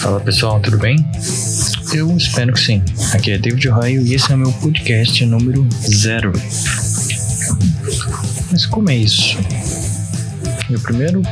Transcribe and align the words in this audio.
Fala 0.00 0.20
pessoal, 0.20 0.60
tudo 0.60 0.78
bem? 0.78 0.96
Eu 1.92 2.16
espero 2.16 2.52
que 2.52 2.60
sim. 2.60 2.82
Aqui 3.12 3.32
é 3.32 3.38
David 3.38 3.68
Raio 3.68 4.02
e 4.02 4.14
esse 4.14 4.30
é 4.30 4.34
o 4.34 4.38
meu 4.38 4.52
podcast 4.52 5.26
número 5.26 5.66
zero. 5.88 6.32
Mas 8.50 8.64
como 8.66 8.90
é 8.90 8.96
isso? 8.96 9.36
Eu 10.70 10.78
primeiro 10.80 11.22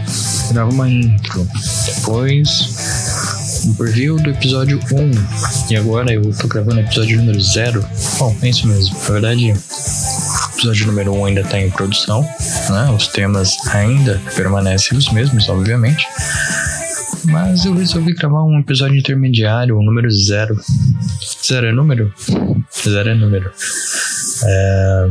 gravo 0.50 0.72
uma 0.72 0.88
intro, 0.88 1.48
depois 1.86 2.76
um 3.66 3.74
preview 3.74 4.16
do 4.16 4.30
episódio 4.30 4.80
1 4.90 5.72
e 5.72 5.76
agora 5.76 6.12
eu 6.12 6.22
tô 6.32 6.48
gravando 6.48 6.76
o 6.76 6.80
episódio 6.80 7.18
número 7.18 7.40
0. 7.40 7.84
Bom, 8.18 8.36
é 8.42 8.48
isso 8.48 8.66
mesmo. 8.66 8.96
Na 8.98 9.10
verdade, 9.10 9.52
o 9.52 10.54
episódio 10.54 10.86
número 10.86 11.12
1 11.14 11.24
ainda 11.24 11.44
tá 11.44 11.58
em 11.58 11.70
produção, 11.70 12.22
né? 12.70 12.90
Os 12.96 13.08
temas 13.08 13.56
ainda 13.68 14.20
permanecem 14.34 14.96
os 14.96 15.10
mesmos, 15.12 15.48
obviamente. 15.48 16.06
Mas 17.26 17.64
eu 17.64 17.74
resolvi 17.74 18.14
gravar 18.14 18.44
um 18.44 18.58
episódio 18.60 18.96
intermediário, 18.96 19.76
o 19.76 19.82
número 19.82 20.10
0. 20.10 20.56
Zero 21.46 21.66
é 21.66 21.72
número? 21.72 22.12
Zero 22.84 23.08
é 23.08 23.14
número. 23.14 23.50
É... 24.44 25.08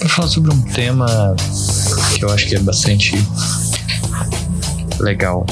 Vou 0.00 0.08
falar 0.08 0.28
sobre 0.28 0.52
um 0.52 0.62
tema 0.62 1.34
que 2.14 2.24
eu 2.24 2.30
acho 2.30 2.46
que 2.46 2.56
é 2.56 2.60
bastante 2.60 3.14
legal. 5.00 5.44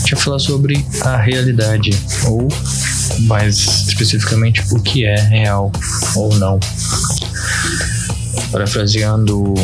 Deixa 0.00 0.14
eu 0.14 0.18
falar 0.18 0.38
sobre 0.38 0.84
a 1.02 1.16
realidade, 1.16 1.90
ou 2.26 2.48
mais 3.20 3.86
especificamente 3.88 4.62
o 4.72 4.80
que 4.82 5.04
é 5.04 5.20
real 5.20 5.70
ou 6.16 6.34
não. 6.36 6.58
Parafraseando 8.50 9.54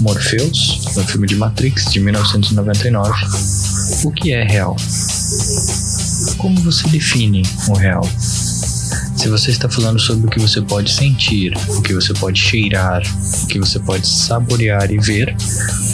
Morpheus, 0.00 0.94
no 0.96 1.04
filme 1.06 1.26
de 1.26 1.36
Matrix 1.36 1.92
de 1.92 2.00
1999, 2.00 3.12
o 4.04 4.10
que 4.12 4.32
é 4.32 4.44
real? 4.44 4.76
Como 6.38 6.60
você 6.60 6.88
define 6.88 7.42
o 7.68 7.74
real? 7.74 8.08
Se 9.16 9.28
você 9.28 9.50
está 9.50 9.68
falando 9.68 9.98
sobre 9.98 10.26
o 10.26 10.30
que 10.30 10.38
você 10.38 10.60
pode 10.60 10.92
sentir, 10.92 11.52
o 11.68 11.82
que 11.82 11.94
você 11.94 12.12
pode 12.14 12.38
cheirar, 12.38 13.02
o 13.42 13.46
que 13.46 13.58
você 13.58 13.78
pode 13.80 14.06
saborear 14.06 14.90
e 14.92 14.98
ver, 14.98 15.34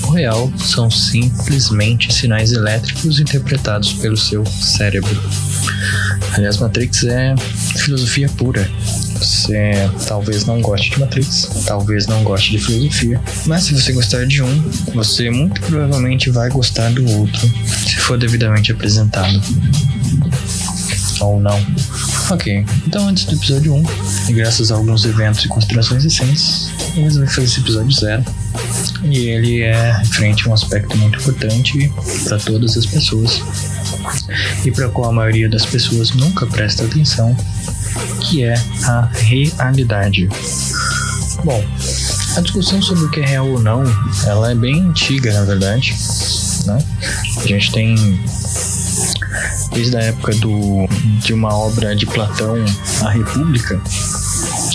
o 0.04 0.10
real 0.10 0.52
são 0.58 0.90
simplesmente 0.90 2.12
sinais 2.12 2.52
elétricos 2.52 3.20
interpretados 3.20 3.92
pelo 3.94 4.16
seu 4.16 4.44
cérebro. 4.44 5.18
Aliás, 6.34 6.58
Matrix 6.58 7.04
é 7.04 7.34
filosofia 7.76 8.28
pura. 8.36 8.68
Você 9.22 9.88
talvez 10.08 10.44
não 10.44 10.60
goste 10.60 10.90
de 10.90 10.98
Matrix, 11.00 11.48
talvez 11.64 12.08
não 12.08 12.24
goste 12.24 12.50
de 12.50 12.58
filosofia, 12.58 13.20
mas 13.46 13.62
se 13.64 13.72
você 13.72 13.92
gostar 13.92 14.26
de 14.26 14.42
um, 14.42 14.70
você 14.94 15.30
muito 15.30 15.60
provavelmente 15.60 16.28
vai 16.30 16.50
gostar 16.50 16.90
do 16.90 17.08
outro, 17.18 17.40
se 17.86 17.96
for 17.96 18.18
devidamente 18.18 18.72
apresentado. 18.72 19.40
Ou 21.20 21.38
não. 21.38 21.64
Ok, 22.30 22.64
então 22.84 23.08
antes 23.08 23.24
do 23.26 23.36
episódio 23.36 23.74
1, 23.74 23.84
e 24.28 24.32
graças 24.32 24.72
a 24.72 24.74
alguns 24.74 25.04
eventos 25.04 25.44
e 25.44 25.48
considerações 25.48 26.02
recentes, 26.02 26.72
eu 26.96 27.04
resolvi 27.04 27.28
fazer 27.28 27.44
esse 27.44 27.60
episódio 27.60 27.92
zero. 27.92 28.24
E 29.04 29.18
ele 29.28 29.60
é 29.60 29.92
referente 29.98 30.46
a 30.46 30.50
um 30.50 30.54
aspecto 30.54 30.96
muito 30.96 31.18
importante 31.18 31.92
para 32.24 32.38
todas 32.38 32.76
as 32.76 32.86
pessoas 32.86 33.40
e 34.64 34.70
para 34.70 34.88
qual 34.88 35.10
a 35.10 35.12
maioria 35.12 35.48
das 35.48 35.64
pessoas 35.66 36.12
nunca 36.12 36.46
presta 36.46 36.84
atenção, 36.84 37.36
que 38.20 38.44
é 38.44 38.54
a 38.84 39.08
realidade. 39.12 40.28
Bom, 41.44 41.64
a 42.36 42.40
discussão 42.40 42.80
sobre 42.80 43.04
o 43.04 43.10
que 43.10 43.20
é 43.20 43.26
real 43.26 43.48
ou 43.48 43.60
não, 43.60 43.82
ela 44.26 44.50
é 44.50 44.54
bem 44.54 44.80
antiga, 44.80 45.32
na 45.32 45.44
verdade. 45.44 45.94
Né? 46.66 46.78
A 47.38 47.46
gente 47.46 47.72
tem 47.72 48.20
desde 49.72 49.96
a 49.96 50.00
época 50.00 50.34
do, 50.36 50.86
de 51.20 51.32
uma 51.32 51.54
obra 51.54 51.96
de 51.96 52.06
Platão, 52.06 52.56
A 53.02 53.10
República, 53.10 53.80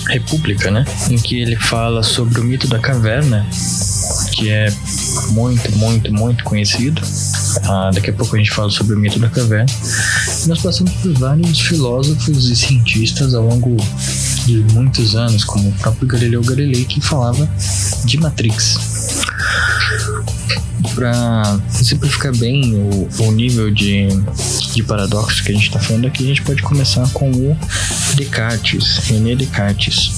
República, 0.10 0.72
né? 0.72 0.86
Em 1.10 1.18
que 1.18 1.40
ele 1.40 1.56
fala 1.56 2.02
sobre 2.04 2.40
o 2.40 2.44
mito 2.44 2.68
da 2.68 2.80
caverna, 2.80 3.46
que 4.34 4.50
é 4.50 4.72
muito, 5.30 5.72
muito, 5.78 6.14
muito 6.14 6.44
conhecido. 6.44 7.02
Ah, 7.64 7.92
daqui 7.94 8.10
a 8.10 8.14
pouco 8.14 8.36
a 8.36 8.40
gente 8.40 8.52
fala 8.52 8.70
sobre 8.70 8.96
o 8.96 9.00
mito 9.00 9.20
da 9.20 9.30
caverna. 9.30 9.72
Nós 10.48 10.62
passamos 10.62 10.92
por 10.94 11.14
vários 11.14 11.60
filósofos 11.60 12.50
e 12.50 12.56
cientistas 12.56 13.34
ao 13.34 13.48
longo 13.48 13.76
de 14.46 14.58
muitos 14.74 15.16
anos, 15.16 15.44
como 15.44 15.70
o 15.70 15.74
próprio 15.74 16.08
Galileu 16.08 16.42
Galilei, 16.42 16.86
que 16.86 17.02
falava 17.02 17.50
de 18.06 18.18
Matrix. 18.18 18.78
Para 20.96 21.60
simplificar 21.70 22.36
bem 22.38 22.74
o, 22.74 23.08
o 23.24 23.32
nível 23.32 23.70
de, 23.72 24.08
de 24.74 24.84
paradoxo 24.84 25.44
que 25.44 25.52
a 25.52 25.54
gente 25.54 25.68
está 25.68 25.80
falando 25.80 26.08
aqui, 26.08 26.24
a 26.24 26.28
gente 26.28 26.42
pode 26.42 26.62
começar 26.62 27.08
com 27.12 27.30
o 27.30 27.58
Descartes, 28.16 28.98
René 29.06 29.36
Descartes. 29.36 30.12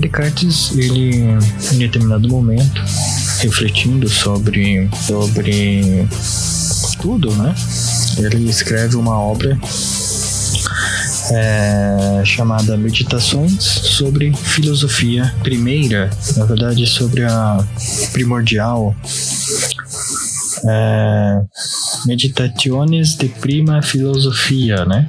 Descartes, 0.00 0.72
ele, 0.76 1.16
em 1.72 1.78
determinado 1.78 2.28
momento, 2.28 2.82
refletindo 3.40 4.08
sobre, 4.08 4.88
sobre 5.06 6.06
tudo, 7.00 7.34
né? 7.36 7.54
Ele 8.18 8.48
escreve 8.48 8.96
uma 8.96 9.18
obra 9.18 9.58
é, 11.30 12.22
chamada 12.24 12.76
Meditações 12.76 13.62
sobre 13.62 14.32
Filosofia 14.32 15.34
Primeira, 15.42 16.10
na 16.36 16.44
verdade 16.44 16.86
sobre 16.86 17.24
a 17.24 17.64
primordial 18.12 18.94
é, 20.66 21.42
Meditationes 22.06 23.14
de 23.14 23.28
Prima 23.28 23.82
Filosofia, 23.82 24.84
né? 24.84 25.06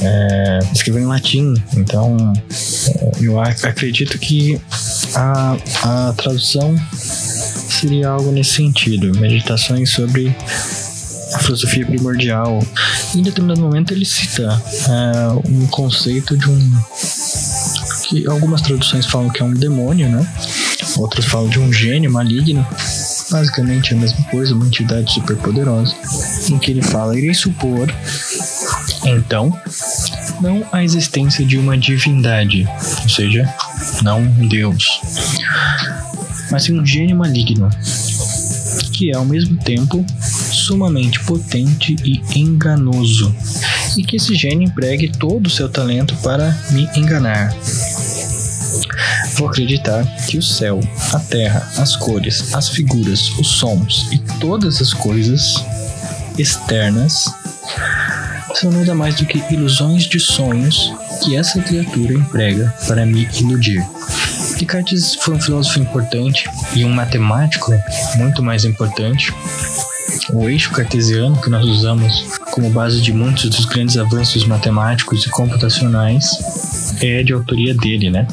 É, 0.00 0.58
escreveu 0.72 1.02
em 1.02 1.06
latim, 1.06 1.54
então 1.76 2.16
eu 3.20 3.40
acredito 3.40 4.18
que 4.18 4.60
a, 5.14 5.56
a 5.82 6.12
tradução 6.14 6.74
seria 7.84 8.08
algo 8.08 8.32
nesse 8.32 8.54
sentido, 8.54 9.14
meditações 9.18 9.90
sobre 9.90 10.34
a 11.34 11.38
filosofia 11.38 11.84
primordial. 11.84 12.58
Em 13.14 13.20
determinado 13.20 13.60
momento 13.60 13.92
ele 13.92 14.06
cita 14.06 14.62
é, 14.88 15.48
um 15.50 15.66
conceito 15.66 16.34
de 16.34 16.48
um 16.48 16.72
que 18.08 18.26
algumas 18.26 18.62
traduções 18.62 19.04
falam 19.04 19.28
que 19.28 19.42
é 19.42 19.44
um 19.44 19.52
demônio, 19.52 20.08
né? 20.08 20.26
Outras 20.96 21.26
falam 21.26 21.48
de 21.50 21.58
um 21.58 21.70
gênio 21.70 22.10
maligno. 22.10 22.66
Basicamente 23.30 23.92
a 23.92 23.96
mesma 23.96 24.22
coisa, 24.30 24.54
uma 24.54 24.66
entidade 24.66 25.12
superpoderosa. 25.12 25.94
Em 26.48 26.58
que 26.58 26.70
ele 26.70 26.82
fala: 26.82 27.18
irei 27.18 27.34
supor, 27.34 27.92
então, 29.04 29.52
não 30.40 30.66
a 30.72 30.82
existência 30.82 31.44
de 31.44 31.58
uma 31.58 31.76
divindade, 31.76 32.66
ou 33.02 33.08
seja, 33.08 33.52
não 34.02 34.24
Deus, 34.48 35.00
mas 36.50 36.64
sim 36.64 36.78
um 36.78 36.84
gênio 36.84 37.16
maligno, 37.16 37.68
que 38.92 39.10
é 39.10 39.16
ao 39.16 39.24
mesmo 39.24 39.56
tempo 39.56 40.04
sumamente 40.20 41.20
potente 41.20 41.96
e 42.04 42.22
enganoso, 42.38 43.34
e 43.96 44.02
que 44.02 44.16
esse 44.16 44.34
gênio 44.34 44.68
empregue 44.68 45.08
todo 45.08 45.46
o 45.46 45.50
seu 45.50 45.68
talento 45.68 46.16
para 46.16 46.56
me 46.70 46.88
enganar. 46.96 47.54
Vou 49.36 49.48
acreditar 49.48 50.04
que 50.26 50.38
o 50.38 50.42
céu, 50.42 50.80
a 51.12 51.18
terra, 51.18 51.68
as 51.76 51.96
cores, 51.96 52.54
as 52.54 52.68
figuras, 52.68 53.30
os 53.38 53.48
sons 53.48 54.08
e 54.12 54.18
todas 54.38 54.80
as 54.80 54.92
coisas 54.92 55.56
externas 56.38 57.24
são 58.54 58.70
nada 58.70 58.94
mais 58.94 59.16
do 59.16 59.26
que 59.26 59.42
ilusões 59.52 60.04
de 60.04 60.20
sonhos 60.20 60.92
que 61.22 61.36
essa 61.36 61.60
criatura 61.60 62.14
emprega 62.14 62.72
para 62.86 63.04
me 63.04 63.28
iludir. 63.40 63.84
Descartes 64.64 65.14
foi 65.16 65.34
um 65.34 65.40
filósofo 65.40 65.78
importante 65.78 66.48
e 66.74 66.86
um 66.86 66.88
matemático 66.90 67.70
muito 68.16 68.42
mais 68.42 68.64
importante. 68.64 69.30
O 70.32 70.48
eixo 70.48 70.72
cartesiano 70.72 71.38
que 71.38 71.50
nós 71.50 71.66
usamos 71.66 72.38
como 72.50 72.70
base 72.70 73.02
de 73.02 73.12
muitos 73.12 73.50
dos 73.50 73.66
grandes 73.66 73.98
avanços 73.98 74.46
matemáticos 74.46 75.26
e 75.26 75.28
computacionais 75.28 76.26
é 77.02 77.22
de 77.22 77.34
autoria 77.34 77.74
dele, 77.74 78.10
né? 78.10 78.26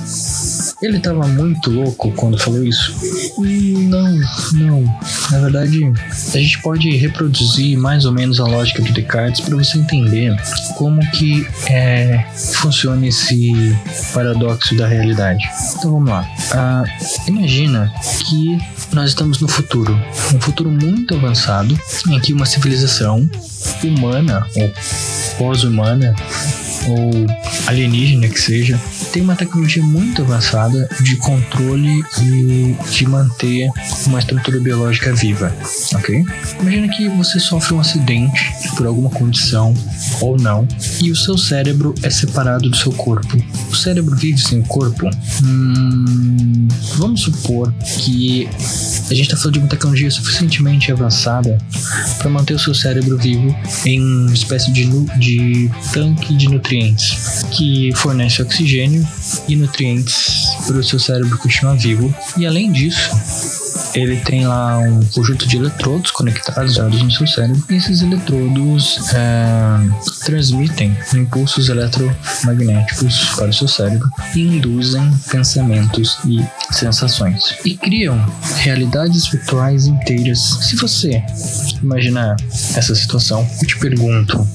Ele 0.81 0.97
estava 0.97 1.27
muito 1.27 1.69
louco 1.69 2.11
quando 2.13 2.39
falou 2.39 2.63
isso? 2.63 2.95
Não, 3.37 4.19
não. 4.53 4.83
Na 5.31 5.39
verdade, 5.39 5.79
a 6.09 6.37
gente 6.37 6.59
pode 6.61 6.89
reproduzir 6.97 7.77
mais 7.77 8.03
ou 8.05 8.11
menos 8.11 8.39
a 8.39 8.45
lógica 8.45 8.81
do 8.81 8.91
Descartes 8.91 9.41
para 9.41 9.55
você 9.55 9.77
entender 9.77 10.35
como 10.77 10.99
que 11.11 11.45
é, 11.69 12.25
funciona 12.33 13.05
esse 13.05 13.77
paradoxo 14.11 14.75
da 14.75 14.87
realidade. 14.87 15.43
Então 15.77 15.91
vamos 15.91 16.09
lá. 16.09 16.27
Ah, 16.51 16.83
imagina 17.27 17.93
que 18.27 18.57
nós 18.91 19.09
estamos 19.09 19.39
no 19.39 19.47
futuro, 19.47 19.93
um 20.33 20.41
futuro 20.41 20.71
muito 20.71 21.15
avançado, 21.15 21.79
em 22.09 22.19
que 22.19 22.33
uma 22.33 22.45
civilização 22.45 23.29
humana 23.83 24.47
ou 24.55 24.71
pós-humana 25.37 26.15
ou 26.87 27.11
alienígena 27.67 28.27
que 28.27 28.39
seja, 28.39 28.79
tem 29.11 29.21
uma 29.21 29.35
tecnologia 29.35 29.83
muito 29.83 30.21
avançada 30.21 30.89
de 31.01 31.15
controle 31.17 32.03
e 32.21 32.75
de 32.91 33.07
manter 33.07 33.69
uma 34.07 34.19
estrutura 34.19 34.59
biológica 34.59 35.13
viva, 35.13 35.55
ok? 35.95 36.23
Imagina 36.59 36.87
que 36.89 37.07
você 37.09 37.39
sofre 37.39 37.73
um 37.73 37.79
acidente 37.79 38.51
por 38.75 38.87
alguma 38.87 39.09
condição 39.09 39.73
ou 40.19 40.37
não 40.37 40.67
e 41.01 41.11
o 41.11 41.15
seu 41.15 41.37
cérebro 41.37 41.93
é 42.03 42.09
separado 42.09 42.69
do 42.69 42.75
seu 42.75 42.91
corpo. 42.93 43.37
O 43.71 43.75
cérebro 43.75 44.15
vive 44.15 44.37
sem 44.37 44.59
o 44.59 44.63
corpo? 44.65 45.09
Hum, 45.43 46.67
vamos 46.97 47.21
supor 47.21 47.73
que 48.03 48.47
a 49.09 49.13
gente 49.13 49.21
está 49.21 49.37
falando 49.37 49.53
de 49.53 49.59
uma 49.59 49.67
tecnologia 49.67 50.11
suficientemente 50.11 50.91
avançada 50.91 51.57
para 52.17 52.29
manter 52.29 52.53
o 52.53 52.59
seu 52.59 52.75
cérebro 52.75 53.17
vivo 53.17 53.55
em 53.85 54.01
uma 54.01 54.33
espécie 54.33 54.73
de, 54.73 54.85
de 55.17 55.71
tanque 55.93 56.35
de 56.35 56.49
nutrientes 56.49 57.45
que 57.51 57.93
fornece 57.95 58.41
oxigênio 58.41 59.07
e 59.47 59.55
nutrientes 59.55 60.47
para 60.67 60.77
o 60.77 60.83
seu 60.83 60.99
cérebro 60.99 61.37
continuar 61.37 61.75
vivo. 61.75 62.13
E 62.37 62.45
além 62.45 62.71
disso, 62.71 63.09
ele 63.93 64.17
tem 64.17 64.45
lá 64.45 64.77
um 64.77 65.03
conjunto 65.07 65.47
de 65.47 65.57
eletrodos 65.57 66.11
conectados 66.11 66.77
no 66.77 67.11
seu 67.11 67.27
cérebro 67.27 67.63
e 67.69 67.75
esses 67.75 68.01
eletrodos 68.01 68.99
é, 69.13 69.77
transmitem 70.25 70.95
impulsos 71.13 71.69
eletromagnéticos 71.69 73.35
para 73.35 73.49
o 73.49 73.53
seu 73.53 73.67
cérebro 73.67 74.09
e 74.35 74.41
induzem 74.41 75.11
pensamentos 75.29 76.17
e 76.25 76.45
sensações 76.73 77.55
e 77.65 77.75
criam 77.75 78.17
realidades 78.57 79.27
virtuais 79.27 79.87
inteiras. 79.87 80.39
Se 80.39 80.75
você 80.75 81.23
imaginar 81.81 82.35
essa 82.75 82.95
situação, 82.95 83.47
eu 83.61 83.67
te 83.67 83.77
pergunto, 83.79 84.47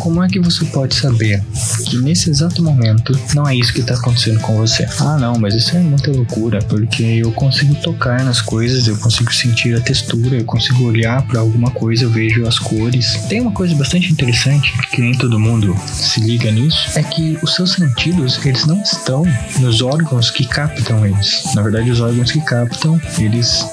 como 0.00 0.22
é 0.22 0.28
que 0.28 0.40
você 0.40 0.64
pode 0.66 0.94
saber 0.94 1.42
que 1.88 1.98
nesse 1.98 2.30
exato 2.30 2.62
momento 2.62 3.18
não 3.34 3.48
é 3.48 3.54
isso 3.54 3.72
que 3.72 3.80
está 3.80 3.94
acontecendo 3.94 4.40
com 4.40 4.56
você? 4.56 4.86
Ah, 4.98 5.16
não, 5.16 5.38
mas 5.38 5.54
isso 5.54 5.76
é 5.76 5.80
muita 5.80 6.10
loucura, 6.10 6.58
porque 6.68 7.02
eu 7.02 7.30
consigo 7.32 7.74
tocar 7.76 8.24
nas 8.24 8.40
coisas, 8.40 8.86
eu 8.88 8.96
consigo 8.98 9.32
sentir 9.32 9.76
a 9.76 9.80
textura, 9.80 10.36
eu 10.36 10.44
consigo 10.44 10.84
olhar 10.84 11.22
para 11.26 11.40
alguma 11.40 11.70
coisa, 11.70 12.04
eu 12.04 12.10
vejo 12.10 12.46
as 12.46 12.58
cores. 12.58 13.18
Tem 13.28 13.40
uma 13.40 13.52
coisa 13.52 13.74
bastante 13.74 14.10
interessante 14.12 14.72
que 14.90 15.00
nem 15.00 15.12
todo 15.16 15.38
mundo 15.38 15.76
se 15.86 16.20
liga 16.20 16.50
nisso, 16.50 16.98
é 16.98 17.02
que 17.02 17.38
os 17.42 17.54
seus 17.54 17.72
sentidos, 17.72 18.44
eles 18.44 18.66
não 18.66 18.80
estão 18.82 19.24
nos 19.60 19.80
órgãos 19.82 20.30
que 20.30 20.46
captam 20.46 21.06
eles. 21.06 21.42
Na 21.54 21.62
verdade, 21.62 21.90
os 21.90 22.00
órgãos 22.00 22.30
que 22.30 22.40
captam, 22.40 23.00
eles 23.18 23.64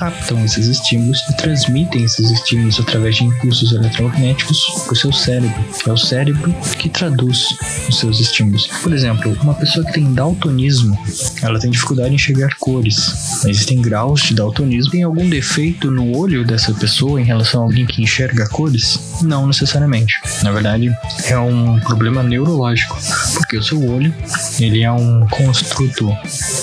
captam 0.00 0.42
esses 0.42 0.66
estímulos 0.66 1.22
e 1.28 1.36
transmitem 1.36 2.04
esses 2.04 2.30
estímulos 2.30 2.80
através 2.80 3.16
de 3.16 3.24
impulsos 3.24 3.70
eletromagnéticos 3.72 4.58
para 4.84 4.94
o 4.94 4.96
seu 4.96 5.12
cérebro. 5.12 5.64
É 5.86 5.92
o 5.92 5.96
cérebro 5.96 6.54
que 6.78 6.88
traduz 6.88 7.54
os 7.86 7.98
seus 7.98 8.18
estímulos. 8.18 8.66
Por 8.82 8.94
exemplo, 8.94 9.36
uma 9.42 9.52
pessoa 9.52 9.84
que 9.84 9.92
tem 9.92 10.10
daltonismo, 10.14 10.98
ela 11.42 11.58
tem 11.58 11.70
dificuldade 11.70 12.12
em 12.12 12.14
enxergar 12.14 12.56
cores. 12.58 13.44
Existem 13.44 13.82
graus 13.82 14.22
de 14.22 14.34
daltonismo. 14.34 14.90
Tem 14.90 15.02
algum 15.02 15.28
defeito 15.28 15.90
no 15.90 16.16
olho 16.16 16.46
dessa 16.46 16.72
pessoa 16.72 17.20
em 17.20 17.24
relação 17.24 17.60
a 17.60 17.64
alguém 17.64 17.84
que 17.84 18.02
enxerga 18.02 18.48
cores? 18.48 19.20
Não 19.20 19.46
necessariamente. 19.46 20.14
Na 20.42 20.50
verdade, 20.50 20.90
é 21.26 21.38
um 21.38 21.78
problema 21.80 22.22
neurológico, 22.22 22.98
porque 23.34 23.58
o 23.58 23.62
seu 23.62 23.84
olho 23.86 24.14
ele 24.58 24.82
é 24.82 24.90
um 24.90 25.26
construto 25.28 26.08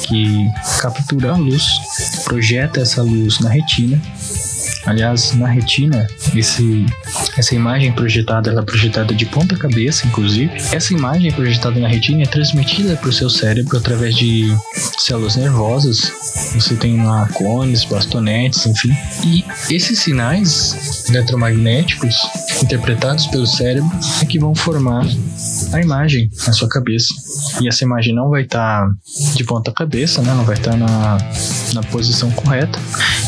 que 0.08 0.48
captura 0.82 1.34
a 1.34 1.38
luz, 1.38 1.64
projeta 2.24 2.82
essa 2.82 3.02
luz 3.02 3.40
na 3.40 3.50
retina 3.50 4.02
Aliás, 4.88 5.34
na 5.34 5.48
retina, 5.48 6.08
esse, 6.34 6.86
essa 7.38 7.54
imagem 7.54 7.92
projetada, 7.92 8.50
ela 8.50 8.62
é 8.62 8.64
projetada 8.64 9.14
de 9.14 9.26
ponta 9.26 9.56
cabeça, 9.58 10.08
inclusive. 10.08 10.50
Essa 10.72 10.94
imagem 10.94 11.30
projetada 11.32 11.78
na 11.78 11.90
retina 11.90 12.24
é 12.24 12.26
transmitida 12.26 12.96
para 12.96 13.10
o 13.10 13.14
seu 13.14 13.30
cérebro 13.30 13.78
através 13.78 14.16
de 14.16 14.48
células 15.00 15.36
nervosas. 15.36 16.12
Você 16.56 16.76
tem 16.76 17.04
lá 17.04 17.28
cones, 17.34 17.84
bastonetes, 17.84 18.66
enfim. 18.66 18.96
E 19.26 19.44
esses 19.70 20.00
sinais 20.00 21.06
eletromagnéticos 21.10 22.16
interpretados 22.64 23.28
pelo 23.28 23.46
cérebro 23.46 23.90
é 24.22 24.26
que 24.26 24.40
vão 24.40 24.54
formar 24.54 25.06
a 25.74 25.82
imagem 25.82 26.30
na 26.46 26.54
sua 26.54 26.68
cabeça. 26.68 27.14
E 27.62 27.68
essa 27.68 27.84
imagem 27.84 28.14
não 28.14 28.30
vai 28.30 28.44
estar 28.44 28.88
tá 28.88 28.92
de 29.36 29.44
ponta 29.44 29.72
cabeça, 29.72 30.22
né? 30.22 30.34
não 30.34 30.44
vai 30.44 30.56
estar 30.56 30.72
tá 30.72 30.78
na, 30.78 31.18
na 31.74 31.84
posição 31.84 32.30
correta. 32.32 32.80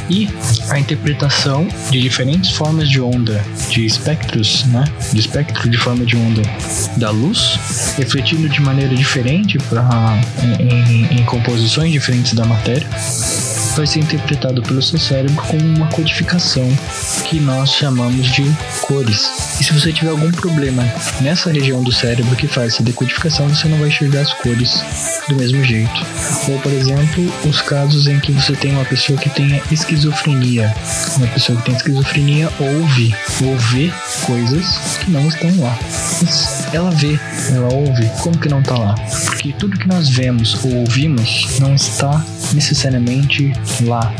E 0.09 0.27
a 0.69 0.79
interpretação 0.79 1.67
de 1.91 2.01
diferentes 2.01 2.51
formas 2.51 2.89
de 2.89 2.99
onda, 2.99 3.43
de 3.69 3.85
espectros, 3.85 4.65
né? 4.65 4.83
de 5.13 5.19
espectro 5.19 5.69
de 5.69 5.77
forma 5.77 6.05
de 6.05 6.15
onda 6.15 6.41
da 6.97 7.11
luz, 7.11 7.59
refletindo 7.97 8.49
de 8.49 8.61
maneira 8.61 8.95
diferente 8.95 9.57
pra, 9.69 10.19
em, 10.59 10.63
em, 10.63 11.19
em 11.19 11.25
composições 11.25 11.91
diferentes 11.91 12.33
da 12.33 12.45
matéria 12.45 12.87
vai 13.79 13.87
ser 13.87 13.99
interpretado 13.99 14.61
pelo 14.61 14.81
seu 14.81 14.99
cérebro 14.99 15.41
como 15.47 15.63
uma 15.63 15.87
codificação 15.87 16.67
que 17.23 17.39
nós 17.39 17.71
chamamos 17.71 18.27
de 18.27 18.43
cores. 18.81 19.31
E 19.57 19.63
se 19.63 19.71
você 19.71 19.93
tiver 19.93 20.09
algum 20.09 20.29
problema 20.31 20.83
nessa 21.21 21.49
região 21.49 21.81
do 21.81 21.89
cérebro 21.89 22.35
que 22.35 22.45
faz 22.45 22.73
essa 22.73 22.83
decodificação, 22.83 23.47
você 23.47 23.69
não 23.69 23.77
vai 23.77 23.87
enxergar 23.87 24.19
as 24.19 24.33
cores 24.33 24.83
do 25.29 25.35
mesmo 25.35 25.63
jeito. 25.63 26.05
Ou, 26.49 26.59
por 26.59 26.73
exemplo, 26.73 27.33
os 27.47 27.61
casos 27.61 28.05
em 28.07 28.19
que 28.19 28.33
você 28.33 28.53
tem 28.53 28.73
uma 28.73 28.83
pessoa 28.83 29.17
que 29.17 29.29
tenha 29.29 29.61
esquizofrenia. 29.71 30.75
Uma 31.15 31.27
pessoa 31.27 31.57
que 31.59 31.65
tem 31.65 31.75
esquizofrenia 31.75 32.49
ouve 32.59 33.15
ou 33.45 33.57
vê 33.57 33.89
coisas 34.25 34.65
que 34.99 35.09
não 35.09 35.25
estão 35.25 35.49
lá. 35.61 35.79
Mas 36.21 36.65
ela 36.73 36.91
vê, 36.91 37.17
ela 37.53 37.73
ouve, 37.73 38.09
como 38.21 38.37
que 38.37 38.49
não 38.49 38.59
está 38.59 38.77
lá? 38.77 38.95
Porque 39.25 39.53
tudo 39.53 39.79
que 39.79 39.87
nós 39.87 40.09
vemos 40.09 40.65
ou 40.65 40.79
ouvimos 40.79 41.47
não 41.59 41.73
está 41.73 42.21
necessariamente 42.53 43.53
lá, 43.81 44.13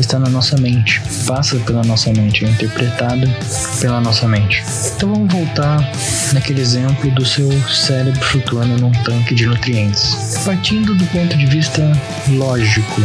está 0.00 0.18
na 0.18 0.28
nossa 0.28 0.56
mente, 0.56 1.00
passa 1.26 1.56
pela 1.60 1.82
nossa 1.82 2.12
mente, 2.12 2.44
é 2.44 2.48
interpretado 2.48 3.28
pela 3.80 4.00
nossa 4.00 4.26
mente. 4.28 4.62
Então 4.96 5.12
vamos 5.14 5.32
voltar 5.32 5.78
naquele 6.32 6.60
exemplo 6.60 7.10
do 7.10 7.24
seu 7.24 7.50
cérebro 7.68 8.20
flutuando 8.20 8.78
num 8.78 8.92
tanque 9.02 9.34
de 9.34 9.46
nutrientes. 9.46 10.38
Partindo 10.44 10.94
do 10.94 11.06
ponto 11.06 11.36
de 11.36 11.46
vista 11.46 11.82
lógico, 12.28 13.02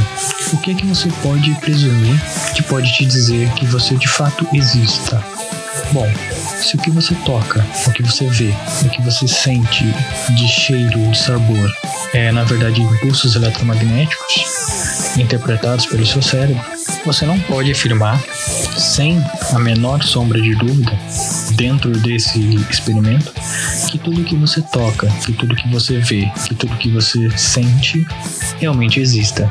o 0.53 0.57
que 0.57 0.71
é 0.71 0.73
que 0.73 0.85
você 0.85 1.09
pode 1.21 1.53
presumir 1.55 2.19
que 2.53 2.63
pode 2.63 2.91
te 2.93 3.05
dizer 3.05 3.49
que 3.53 3.65
você 3.65 3.95
de 3.95 4.07
fato 4.07 4.47
exista? 4.53 5.23
Bom, 5.91 6.09
se 6.61 6.75
o 6.75 6.79
que 6.79 6.89
você 6.89 7.13
toca, 7.25 7.65
o 7.87 7.91
que 7.91 8.01
você 8.03 8.27
vê, 8.27 8.53
o 8.83 8.89
que 8.89 9.01
você 9.01 9.27
sente 9.27 9.85
de 10.29 10.47
cheiro, 10.47 11.11
de 11.11 11.17
sabor, 11.17 11.71
é 12.13 12.31
na 12.31 12.43
verdade 12.43 12.81
impulsos 12.81 13.35
eletromagnéticos 13.35 14.92
interpretados 15.17 15.85
pelo 15.85 16.05
seu 16.05 16.21
cérebro, 16.21 16.63
você 17.05 17.25
não 17.25 17.39
pode 17.41 17.71
afirmar, 17.71 18.21
sem 18.77 19.23
a 19.53 19.59
menor 19.59 20.01
sombra 20.03 20.41
de 20.41 20.55
dúvida, 20.55 20.97
dentro 21.55 21.91
desse 21.91 22.39
experimento, 22.69 23.33
que 23.89 23.97
tudo 23.97 24.23
que 24.23 24.35
você 24.35 24.61
toca, 24.61 25.07
que 25.25 25.33
tudo 25.33 25.55
que 25.55 25.67
você 25.69 25.99
vê, 25.99 26.31
que 26.47 26.55
tudo 26.55 26.75
que 26.77 26.89
você 26.89 27.29
sente 27.37 28.05
realmente 28.59 28.99
exista. 28.99 29.49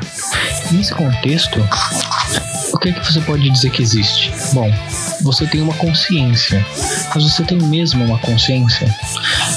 Nesse 0.71 0.93
contexto, 0.93 1.59
o 2.73 2.77
que, 2.79 2.89
é 2.89 2.91
que 2.91 3.11
você 3.11 3.21
pode 3.21 3.49
dizer 3.49 3.69
que 3.69 3.81
existe? 3.81 4.31
Bom, 4.53 4.71
você 5.21 5.45
tem 5.45 5.61
uma 5.61 5.73
consciência, 5.75 6.65
mas 7.13 7.23
você 7.23 7.43
tem 7.43 7.57
mesmo 7.57 8.03
uma 8.03 8.17
consciência? 8.17 8.93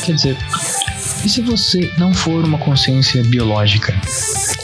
Quer 0.04 0.14
dizer, 0.14 0.36
e 1.24 1.28
se 1.28 1.40
você 1.40 1.90
não 1.98 2.12
for 2.12 2.44
uma 2.44 2.58
consciência 2.58 3.22
biológica? 3.24 3.94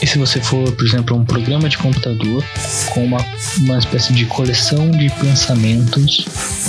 E 0.01 0.07
se 0.07 0.17
você 0.17 0.41
for, 0.41 0.71
por 0.73 0.85
exemplo, 0.85 1.17
um 1.17 1.25
programa 1.25 1.69
de 1.69 1.77
computador 1.77 2.43
com 2.93 3.05
uma, 3.05 3.25
uma 3.59 3.77
espécie 3.77 4.13
de 4.13 4.25
coleção 4.25 4.91
de 4.91 5.09
pensamentos 5.21 6.25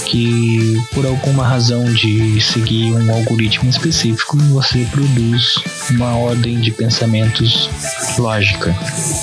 que, 0.07 0.81
por 0.93 1.05
alguma 1.07 1.47
razão 1.47 1.85
de 1.93 2.41
seguir 2.41 2.93
um 2.93 3.13
algoritmo 3.13 3.69
específico, 3.69 4.37
você 4.37 4.87
produz 4.91 5.55
uma 5.91 6.17
ordem 6.17 6.61
de 6.61 6.71
pensamentos 6.71 7.69
lógica? 8.19 8.75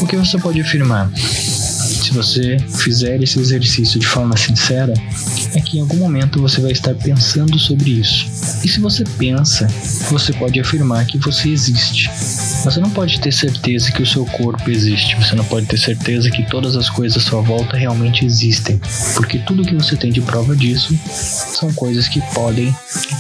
O 0.02 0.08
que 0.08 0.18
você 0.18 0.38
pode 0.38 0.62
afirmar? 0.62 1.10
Se 2.02 2.12
você 2.14 2.58
fizer 2.60 3.22
esse 3.22 3.40
exercício 3.40 4.00
de 4.00 4.08
forma 4.08 4.36
sincera, 4.36 4.94
é 5.54 5.62
que 5.62 5.78
em 5.78 5.82
algum 5.82 5.98
momento 5.98 6.42
você 6.42 6.60
vai 6.60 6.72
estar 6.72 6.96
pensando 6.96 7.58
sobre 7.60 7.92
isso. 7.92 8.26
E 8.64 8.68
se 8.68 8.80
você 8.80 9.04
pensa, 9.18 9.68
você 10.10 10.34
pode 10.34 10.60
afirmar 10.60 11.06
que 11.06 11.18
você 11.18 11.50
existe. 11.50 12.10
Você 12.64 12.80
não 12.80 12.90
pode 12.92 13.20
ter 13.20 13.32
certeza 13.32 13.92
que 13.92 14.04
o 14.04 14.06
seu 14.06 14.26
corpo 14.26 14.70
existe, 14.70 15.16
você 15.16 15.36
não 15.36 15.44
pode 15.44 15.66
ter 15.66 15.78
certeza 15.78 16.30
que 16.30 16.44
todas 16.44 16.76
as 16.76 16.90
coisas 16.90 17.18
à 17.18 17.28
sua 17.28 17.42
volta 17.42 17.76
realmente 17.76 18.24
existem, 18.24 18.80
porque 19.16 19.40
tudo 19.40 19.66
que 19.66 19.74
você 19.74 19.96
tem 19.96 20.12
de 20.12 20.22
prova 20.22 20.56
disso 20.56 20.98
são 21.10 21.74
coisas 21.74 22.08
que 22.08 22.22
podem, 22.34 22.74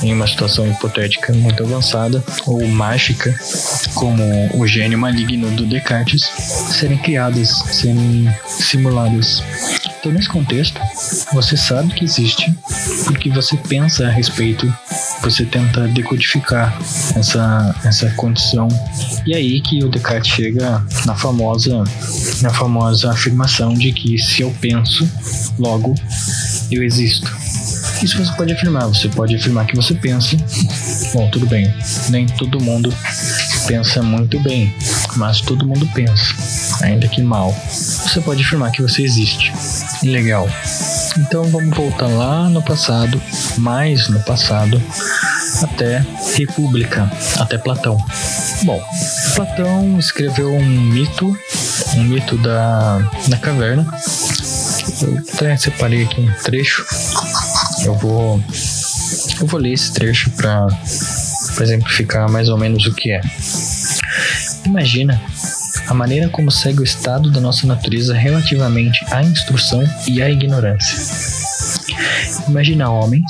em 0.03 0.13
uma 0.13 0.27
situação 0.27 0.69
hipotética 0.69 1.33
muito 1.33 1.63
avançada 1.63 2.23
ou 2.45 2.65
mágica, 2.67 3.35
como 3.95 4.23
o 4.55 4.67
gênio 4.67 4.97
maligno 4.97 5.49
do 5.51 5.65
Descartes, 5.65 6.23
serem 6.79 6.97
criadas, 6.97 7.49
serem 7.71 8.29
simuladas. 8.47 9.43
Então, 9.99 10.11
nesse 10.11 10.29
contexto, 10.29 10.79
você 11.33 11.55
sabe 11.55 11.93
que 11.93 12.03
existe 12.03 12.53
porque 13.05 13.29
você 13.29 13.55
pensa 13.57 14.07
a 14.07 14.11
respeito, 14.11 14.71
você 15.21 15.45
tenta 15.45 15.87
decodificar 15.87 16.77
essa, 17.15 17.75
essa 17.83 18.09
condição. 18.11 18.67
E 19.25 19.33
aí 19.33 19.61
que 19.61 19.83
o 19.83 19.89
Descartes 19.89 20.31
chega 20.31 20.83
na 21.05 21.15
famosa, 21.15 21.83
na 22.41 22.49
famosa 22.49 23.11
afirmação 23.11 23.73
de 23.73 23.91
que 23.91 24.17
se 24.17 24.41
eu 24.41 24.51
penso, 24.59 25.09
logo 25.57 25.95
eu 26.71 26.83
existo. 26.83 27.31
Isso 28.01 28.17
você 28.17 28.31
pode 28.33 28.53
afirmar, 28.53 28.87
você 28.87 29.07
pode 29.09 29.35
afirmar 29.35 29.67
que 29.67 29.75
você 29.75 29.93
pensa. 29.93 30.35
Bom, 31.13 31.29
tudo 31.29 31.45
bem, 31.45 31.71
nem 32.09 32.25
todo 32.25 32.59
mundo 32.59 32.91
pensa 33.67 34.01
muito 34.01 34.39
bem, 34.39 34.73
mas 35.15 35.39
todo 35.39 35.67
mundo 35.67 35.87
pensa, 35.93 36.33
ainda 36.81 37.07
que 37.07 37.21
mal. 37.21 37.55
Você 37.69 38.19
pode 38.21 38.41
afirmar 38.41 38.71
que 38.71 38.81
você 38.81 39.03
existe. 39.03 39.53
Legal. 40.03 40.49
Então 41.19 41.43
vamos 41.45 41.75
voltar 41.75 42.07
lá 42.07 42.49
no 42.49 42.61
passado, 42.61 43.21
mais 43.57 44.07
no 44.07 44.19
passado, 44.21 44.81
até 45.61 46.05
República, 46.35 47.11
até 47.37 47.57
Platão. 47.57 47.97
Bom, 48.63 48.81
Platão 49.35 49.99
escreveu 49.99 50.53
um 50.53 50.65
mito, 50.65 51.35
um 51.95 52.03
mito 52.03 52.37
da, 52.37 52.99
da 53.27 53.37
caverna. 53.37 53.85
Eu 55.01 55.17
até 55.33 55.57
separei 55.57 56.03
aqui 56.03 56.21
um 56.21 56.43
trecho. 56.43 56.85
Eu 57.83 57.95
vou, 57.95 58.43
eu 59.39 59.47
vou 59.47 59.59
ler 59.59 59.73
esse 59.73 59.91
trecho 59.91 60.29
para 60.31 60.67
exemplificar 61.59 62.29
mais 62.29 62.49
ou 62.49 62.57
menos 62.57 62.85
o 62.85 62.93
que 62.93 63.11
é. 63.11 63.21
Imagina 64.65 65.19
a 65.87 65.93
maneira 65.93 66.29
como 66.29 66.51
segue 66.51 66.79
o 66.79 66.83
estado 66.83 67.29
da 67.31 67.41
nossa 67.41 67.67
natureza 67.67 68.13
relativamente 68.13 69.03
à 69.11 69.23
instrução 69.23 69.83
e 70.07 70.21
à 70.21 70.29
ignorância. 70.29 70.97
Imagina 72.47 72.89
homens 72.89 73.23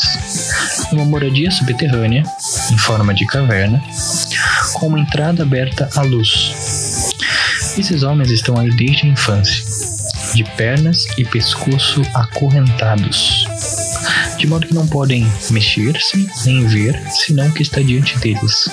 numa 0.92 1.06
moradia 1.06 1.50
subterrânea, 1.52 2.24
em 2.72 2.78
forma 2.78 3.14
de 3.14 3.26
caverna, 3.26 3.82
com 4.74 4.88
uma 4.88 5.00
entrada 5.00 5.44
aberta 5.44 5.90
à 5.96 6.02
luz. 6.02 7.12
Esses 7.78 8.04
homens 8.04 8.32
estão 8.32 8.58
aí 8.58 8.70
desde 8.70 9.06
a 9.06 9.10
infância, 9.10 9.64
de 10.34 10.44
pernas 10.56 11.06
e 11.18 11.26
pescoço 11.26 12.02
acorrentados, 12.14 13.48
de 14.38 14.48
modo 14.48 14.68
que 14.68 14.74
não 14.74 14.88
podem 14.88 15.30
mexer-se 15.50 16.30
nem 16.46 16.66
ver 16.66 17.02
senão 17.12 17.48
o 17.48 17.54
que 17.54 17.62
está 17.62 17.82
diante 17.82 18.18
deles, 18.20 18.70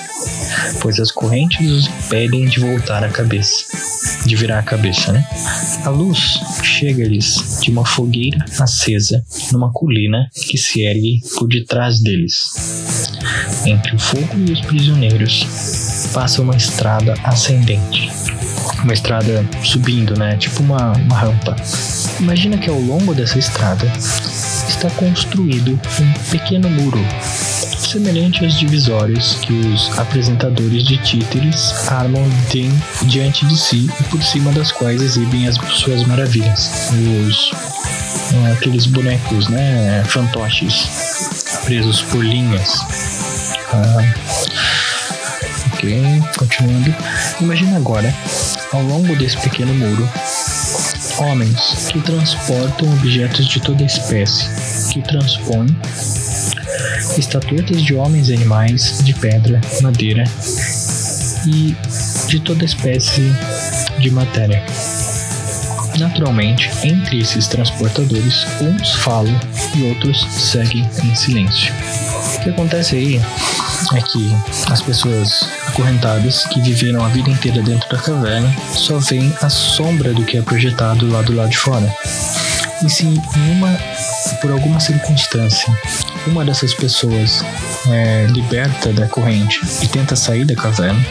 pois 0.81 0.99
as 0.99 1.11
correntes 1.11 1.69
os 1.69 1.87
impedem 1.87 2.45
de 2.45 2.59
voltar 2.59 3.03
a 3.03 3.09
cabeça, 3.09 3.65
de 4.25 4.35
virar 4.35 4.59
a 4.59 4.63
cabeça, 4.63 5.11
né? 5.11 5.25
A 5.83 5.89
luz 5.89 6.39
chega-lhes 6.63 7.59
de 7.61 7.71
uma 7.71 7.85
fogueira 7.85 8.43
acesa 8.59 9.23
numa 9.51 9.71
colina 9.71 10.29
que 10.33 10.57
se 10.57 10.81
ergue 10.81 11.21
por 11.37 11.47
detrás 11.47 11.99
deles. 11.99 13.09
Entre 13.65 13.95
o 13.95 13.99
fogo 13.99 14.37
e 14.47 14.51
os 14.51 14.61
prisioneiros 14.61 15.45
passa 16.13 16.41
uma 16.41 16.55
estrada 16.55 17.13
ascendente. 17.23 18.09
Uma 18.83 18.93
estrada 18.93 19.45
subindo, 19.63 20.17
né? 20.17 20.37
Tipo 20.37 20.63
uma, 20.63 20.93
uma 20.93 21.17
rampa. 21.17 21.55
Imagina 22.19 22.57
que 22.57 22.69
ao 22.69 22.79
longo 22.79 23.13
dessa 23.13 23.37
estrada 23.37 23.85
está 24.67 24.89
construído 24.91 25.71
um 25.99 26.31
pequeno 26.31 26.69
muro, 26.69 26.99
semelhante 27.79 28.45
às 28.45 28.57
divisórias 28.57 29.35
que 29.35 29.53
os 29.53 29.97
apresentadores 29.97 30.83
de 30.83 30.97
títeres 30.97 31.73
armam 31.89 32.23
de, 32.51 32.69
diante 33.05 33.45
de 33.45 33.57
si 33.57 33.89
e 33.99 34.03
por 34.03 34.21
cima 34.23 34.51
das 34.51 34.71
quais 34.71 35.01
exibem 35.01 35.47
as 35.47 35.55
suas 35.55 36.05
maravilhas. 36.05 36.91
Os 37.27 37.51
é, 38.33 38.51
aqueles 38.51 38.85
bonecos, 38.85 39.47
né, 39.47 40.03
fantoches 40.07 40.87
presos 41.65 42.01
por 42.03 42.23
linhas. 42.23 42.79
Ah, 43.73 44.13
ok, 45.73 46.21
continuando. 46.37 46.95
Imagina 47.41 47.77
agora, 47.77 48.13
ao 48.71 48.83
longo 48.83 49.15
desse 49.15 49.37
pequeno 49.37 49.73
muro, 49.73 50.07
homens 51.17 51.87
que 51.89 51.99
transportam 52.01 52.91
objetos 52.93 53.47
de 53.47 53.59
toda 53.59 53.83
espécie, 53.83 54.47
que 54.91 55.01
transpõem 55.01 55.67
estatuetas 57.17 57.81
de 57.81 57.95
homens 57.95 58.29
e 58.29 58.33
animais 58.33 58.99
de 59.03 59.13
pedra, 59.13 59.59
madeira 59.81 60.23
e 61.47 61.75
de 62.27 62.39
toda 62.39 62.65
espécie 62.65 63.33
de 63.99 64.11
matéria. 64.11 64.63
Naturalmente, 65.97 66.69
entre 66.83 67.19
esses 67.19 67.47
transportadores, 67.47 68.45
uns 68.61 68.93
falam 68.95 69.37
e 69.75 69.83
outros 69.83 70.25
seguem 70.31 70.87
em 71.03 71.15
silêncio. 71.15 71.73
O 72.35 72.39
que 72.41 72.49
acontece 72.49 72.95
aí 72.95 73.21
é 73.93 74.01
que 74.01 74.35
as 74.71 74.81
pessoas 74.81 75.41
acorrentadas 75.67 76.45
que 76.45 76.61
viveram 76.61 77.03
a 77.03 77.09
vida 77.09 77.29
inteira 77.29 77.61
dentro 77.61 77.89
da 77.89 77.97
caverna 78.01 78.53
só 78.73 78.97
veem 78.99 79.33
a 79.41 79.49
sombra 79.49 80.13
do 80.13 80.23
que 80.23 80.37
é 80.37 80.41
projetado 80.41 81.09
lá 81.11 81.21
do 81.21 81.35
lado 81.35 81.49
de 81.49 81.57
fora. 81.57 81.93
E 82.85 82.89
se 82.89 83.05
uma, 83.51 83.77
por 84.41 84.51
alguma 84.51 84.79
circunstância, 84.79 85.67
uma 86.27 86.45
dessas 86.45 86.73
pessoas 86.73 87.43
é 87.87 88.25
liberta 88.29 88.91
da 88.93 89.07
corrente 89.07 89.61
e 89.81 89.87
tenta 89.87 90.15
sair 90.15 90.45
da 90.45 90.55
caverna, 90.55 91.03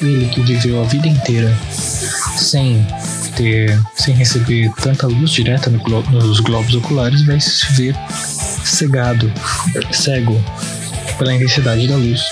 ele 0.00 0.28
que 0.28 0.40
viveu 0.40 0.82
a 0.82 0.84
vida 0.84 1.06
inteira 1.06 1.56
sem 2.36 2.86
ter, 3.36 3.80
sem 3.94 4.14
receber 4.14 4.70
tanta 4.80 5.06
luz 5.06 5.30
direta 5.30 5.70
no 5.70 5.78
glo 5.78 6.02
nos 6.10 6.40
globos 6.40 6.74
oculares, 6.74 7.24
vai 7.24 7.40
se 7.40 7.72
ver 7.72 7.94
cegado, 8.64 9.32
cego 9.92 10.42
pela 11.18 11.34
intensidade 11.34 11.86
da 11.86 11.96
luz. 11.96 12.22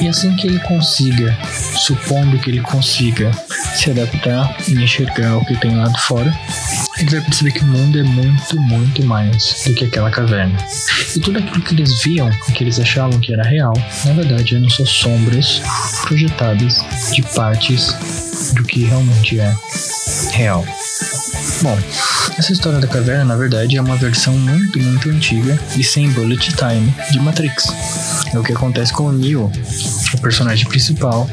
E 0.00 0.08
assim 0.08 0.34
que 0.36 0.46
ele 0.46 0.58
consiga, 0.60 1.36
supondo 1.78 2.38
que 2.38 2.50
ele 2.50 2.60
consiga 2.60 3.30
se 3.74 3.90
adaptar 3.90 4.56
e 4.68 4.72
enxergar 4.72 5.36
o 5.38 5.44
que 5.44 5.56
tem 5.56 5.74
lá 5.74 5.88
de 5.88 6.00
fora, 6.00 6.32
ele 6.98 7.10
vai 7.10 7.20
perceber 7.20 7.52
que 7.52 7.60
o 7.60 7.66
mundo 7.66 7.98
é 7.98 8.02
muito, 8.02 8.60
muito 8.60 9.04
mais 9.04 9.62
do 9.66 9.74
que 9.74 9.84
aquela 9.84 10.10
caverna. 10.10 10.56
E 11.14 11.20
tudo 11.20 11.38
aquilo 11.38 11.62
que 11.62 11.74
eles 11.74 12.02
viam, 12.02 12.30
que 12.54 12.64
eles 12.64 12.78
achavam 12.78 13.18
que 13.20 13.32
era 13.32 13.42
real, 13.42 13.74
na 14.04 14.12
verdade 14.12 14.56
eram 14.56 14.68
só 14.68 14.84
sombras 14.84 15.60
projetadas 16.02 16.84
de 17.12 17.22
partes 17.34 17.94
do 18.54 18.64
que 18.64 18.84
realmente 18.84 19.38
é 19.38 19.54
real. 20.32 20.64
Bom, 21.62 21.78
essa 22.38 22.52
história 22.52 22.78
da 22.78 22.86
caverna, 22.86 23.24
na 23.24 23.36
verdade, 23.36 23.76
é 23.76 23.80
uma 23.80 23.96
versão 23.96 24.34
muito, 24.34 24.78
muito 24.78 25.08
antiga 25.08 25.58
e 25.76 25.82
sem 25.82 26.10
bullet 26.10 26.54
time 26.54 26.94
de 27.10 27.18
Matrix. 27.18 27.66
É 28.32 28.38
o 28.38 28.42
que 28.42 28.52
acontece 28.52 28.92
com 28.92 29.04
o 29.04 29.12
Neo, 29.12 29.50
o 30.14 30.18
personagem 30.20 30.66
principal, 30.66 31.28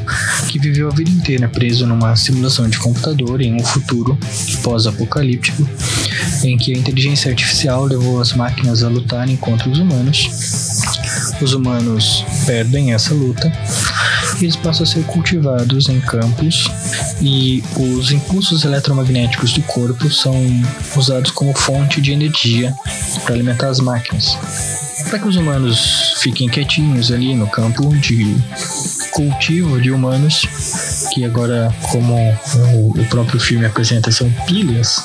que 0.48 0.58
viveu 0.58 0.88
a 0.88 0.94
vida 0.94 1.10
inteira 1.10 1.48
preso 1.48 1.86
numa 1.86 2.16
simulação 2.16 2.68
de 2.68 2.78
computador 2.78 3.40
em 3.40 3.54
um 3.54 3.64
futuro 3.64 4.18
pós-apocalíptico, 4.62 5.68
em 6.42 6.56
que 6.56 6.74
a 6.74 6.78
inteligência 6.78 7.30
artificial 7.30 7.84
levou 7.84 8.20
as 8.20 8.32
máquinas 8.32 8.82
a 8.82 8.88
lutarem 8.88 9.36
contra 9.36 9.68
os 9.68 9.78
humanos. 9.78 10.28
Os 11.40 11.52
humanos 11.52 12.24
perdem 12.46 12.92
essa 12.92 13.14
luta 13.14 13.52
eles 14.40 14.56
passam 14.56 14.84
a 14.84 14.86
ser 14.86 15.04
cultivados 15.04 15.88
em 15.88 16.00
campos 16.00 16.68
e 17.20 17.62
os 17.76 18.10
impulsos 18.10 18.64
eletromagnéticos 18.64 19.52
do 19.52 19.62
corpo 19.62 20.10
são 20.10 20.34
usados 20.96 21.30
como 21.30 21.56
fonte 21.56 22.00
de 22.00 22.12
energia 22.12 22.74
para 23.24 23.34
alimentar 23.34 23.68
as 23.68 23.80
máquinas. 23.80 24.36
Para 25.08 25.18
que 25.18 25.28
os 25.28 25.36
humanos 25.36 26.14
fiquem 26.20 26.48
quietinhos 26.48 27.12
ali 27.12 27.34
no 27.34 27.46
campo 27.46 27.94
de 27.96 28.36
cultivo 29.12 29.80
de 29.80 29.90
humanos, 29.90 30.42
que 31.12 31.24
agora, 31.24 31.72
como 31.90 32.16
o 32.98 33.04
próprio 33.08 33.38
filme 33.38 33.64
apresenta, 33.64 34.10
são 34.10 34.30
pilhas, 34.46 35.02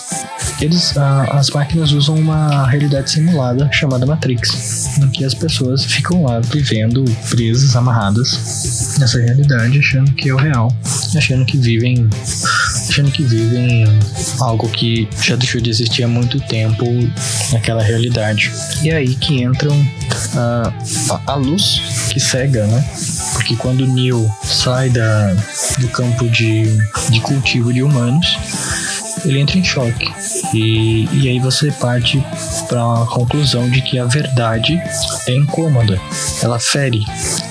eles, 0.62 0.98
as 0.98 1.50
máquinas 1.51 1.91
usam 1.91 2.15
uma 2.15 2.68
realidade 2.68 3.12
simulada 3.12 3.70
chamada 3.72 4.06
Matrix, 4.06 4.98
em 4.98 5.10
que 5.10 5.24
as 5.24 5.34
pessoas 5.34 5.86
ficam 5.86 6.24
lá 6.24 6.39
vivendo 6.39 7.06
presas, 7.29 7.75
amarradas 7.75 8.98
nessa 9.00 9.20
realidade, 9.20 9.79
achando 9.79 10.12
que 10.13 10.29
é 10.29 10.34
o 10.34 10.38
real, 10.38 10.75
achando 11.15 11.46
que 11.46 11.58
vivem 11.58 12.10
achando 12.89 13.12
que 13.12 13.24
vivem 13.24 13.86
algo 14.41 14.67
que 14.69 15.08
já 15.22 15.36
deixou 15.36 15.62
de 15.62 15.69
existir 15.69 16.03
há 16.03 16.08
muito 16.08 16.39
tempo 16.41 16.86
naquela 17.51 17.84
realidade. 17.84 18.51
E 18.81 18.89
é 18.89 18.96
aí 18.96 19.15
que 19.15 19.43
entram 19.43 19.74
a, 20.36 20.74
a, 21.12 21.34
a 21.34 21.36
luz 21.36 21.81
que 22.12 22.19
cega, 22.19 22.65
né? 22.65 22.84
Porque 23.34 23.55
quando 23.55 23.88
Neil 23.88 24.29
sai 24.43 24.89
da, 24.89 25.34
do 25.77 25.88
campo 25.89 26.27
de, 26.29 26.65
de 27.10 27.22
cultivo 27.22 27.72
de 27.72 27.84
humanos, 27.84 28.38
ele 29.24 29.39
entra 29.39 29.58
em 29.58 29.63
choque. 29.63 30.12
E, 30.53 31.08
e 31.13 31.29
aí 31.29 31.39
você 31.39 31.72
parte 31.72 32.24
para 32.69 33.01
a 33.01 33.05
conclusão 33.07 33.69
de 33.69 33.81
que 33.81 33.97
a 33.97 34.05
verdade 34.05 34.79
é 35.27 35.35
incômoda, 35.35 35.99
ela 36.41 36.59
fere, 36.59 37.03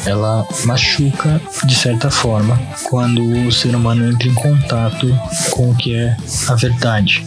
ela 0.06 0.46
machuca 0.64 1.40
de 1.64 1.74
certa 1.74 2.08
forma 2.08 2.58
quando 2.84 3.20
o 3.46 3.52
ser 3.52 3.74
humano 3.74 4.08
entra 4.08 4.28
em 4.28 4.34
contato 4.34 5.06
com 5.50 5.70
o 5.70 5.74
que 5.74 5.94
é 5.94 6.16
a 6.46 6.54
verdade. 6.54 7.26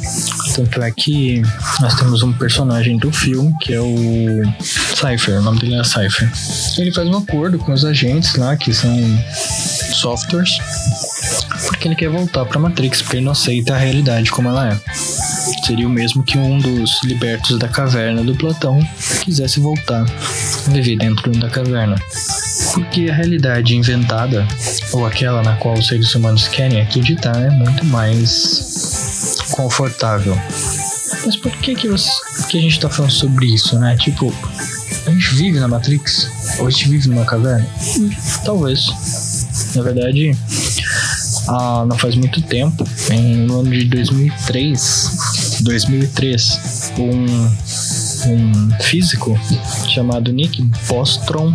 Tanto 0.55 0.81
é 0.81 0.89
que 0.89 1.41
nós 1.81 1.93
temos 1.95 2.23
um 2.23 2.31
personagem 2.33 2.97
do 2.97 3.11
filme 3.11 3.53
que 3.61 3.73
é 3.73 3.81
o 3.81 4.41
Cypher, 4.95 5.39
o 5.39 5.41
nome 5.41 5.59
dele 5.59 5.75
é 5.75 5.83
Cypher. 5.83 6.31
Ele 6.77 6.93
faz 6.93 7.07
um 7.07 7.17
acordo 7.17 7.59
com 7.59 7.73
os 7.73 7.83
agentes 7.83 8.35
lá, 8.35 8.55
que 8.55 8.73
são 8.73 8.95
softwares, 9.93 10.57
porque 11.67 11.87
ele 11.87 11.95
quer 11.95 12.09
voltar 12.09 12.45
para 12.45 12.59
Matrix, 12.59 13.01
porque 13.01 13.17
ele 13.17 13.25
não 13.25 13.33
aceita 13.33 13.75
a 13.75 13.77
realidade 13.77 14.31
como 14.31 14.47
ela 14.47 14.69
é. 14.69 14.79
Seria 15.65 15.87
o 15.87 15.89
mesmo 15.89 16.23
que 16.23 16.37
um 16.37 16.57
dos 16.59 17.03
libertos 17.03 17.57
da 17.57 17.67
caverna 17.67 18.23
do 18.23 18.35
Platão 18.35 18.79
quisesse 19.21 19.59
voltar 19.59 20.05
a 20.67 20.69
viver 20.69 20.97
dentro 20.97 21.31
da 21.31 21.49
caverna. 21.49 21.95
Porque 22.73 23.09
a 23.09 23.13
realidade 23.13 23.75
inventada, 23.75 24.47
ou 24.91 25.05
aquela 25.05 25.41
na 25.41 25.55
qual 25.55 25.73
os 25.73 25.87
seres 25.87 26.13
humanos 26.13 26.47
querem 26.47 26.81
acreditar, 26.81 27.35
é 27.35 27.49
muito 27.49 27.85
mais 27.85 29.37
confortável. 29.51 30.37
Mas 31.25 31.35
por 31.35 31.51
que 31.57 31.75
que, 31.75 31.87
você, 31.87 32.09
que 32.49 32.57
a 32.57 32.61
gente 32.61 32.79
tá 32.79 32.89
falando 32.89 33.11
sobre 33.11 33.45
isso, 33.53 33.77
né? 33.79 33.95
Tipo, 33.97 34.33
a 35.05 35.11
gente 35.11 35.35
vive 35.35 35.59
na 35.59 35.67
Matrix? 35.67 36.29
Ou 36.59 36.67
a 36.67 36.69
gente 36.69 36.89
vive 36.89 37.09
numa 37.09 37.25
caverna? 37.25 37.67
Talvez. 38.43 38.87
Na 39.75 39.83
verdade, 39.83 40.35
ah, 41.47 41.85
não 41.87 41.97
faz 41.97 42.15
muito 42.15 42.41
tempo, 42.41 42.83
em, 43.09 43.37
no 43.37 43.61
ano 43.61 43.71
de 43.71 43.85
2003, 43.85 45.61
2003, 45.61 46.93
um, 46.97 47.25
um 48.29 48.71
físico 48.81 49.39
chamado 49.87 50.31
Nick 50.31 50.61
Bostrom, 50.87 51.51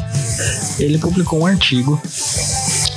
ele 0.79 0.99
publicou 0.99 1.41
um 1.41 1.47
artigo 1.47 2.01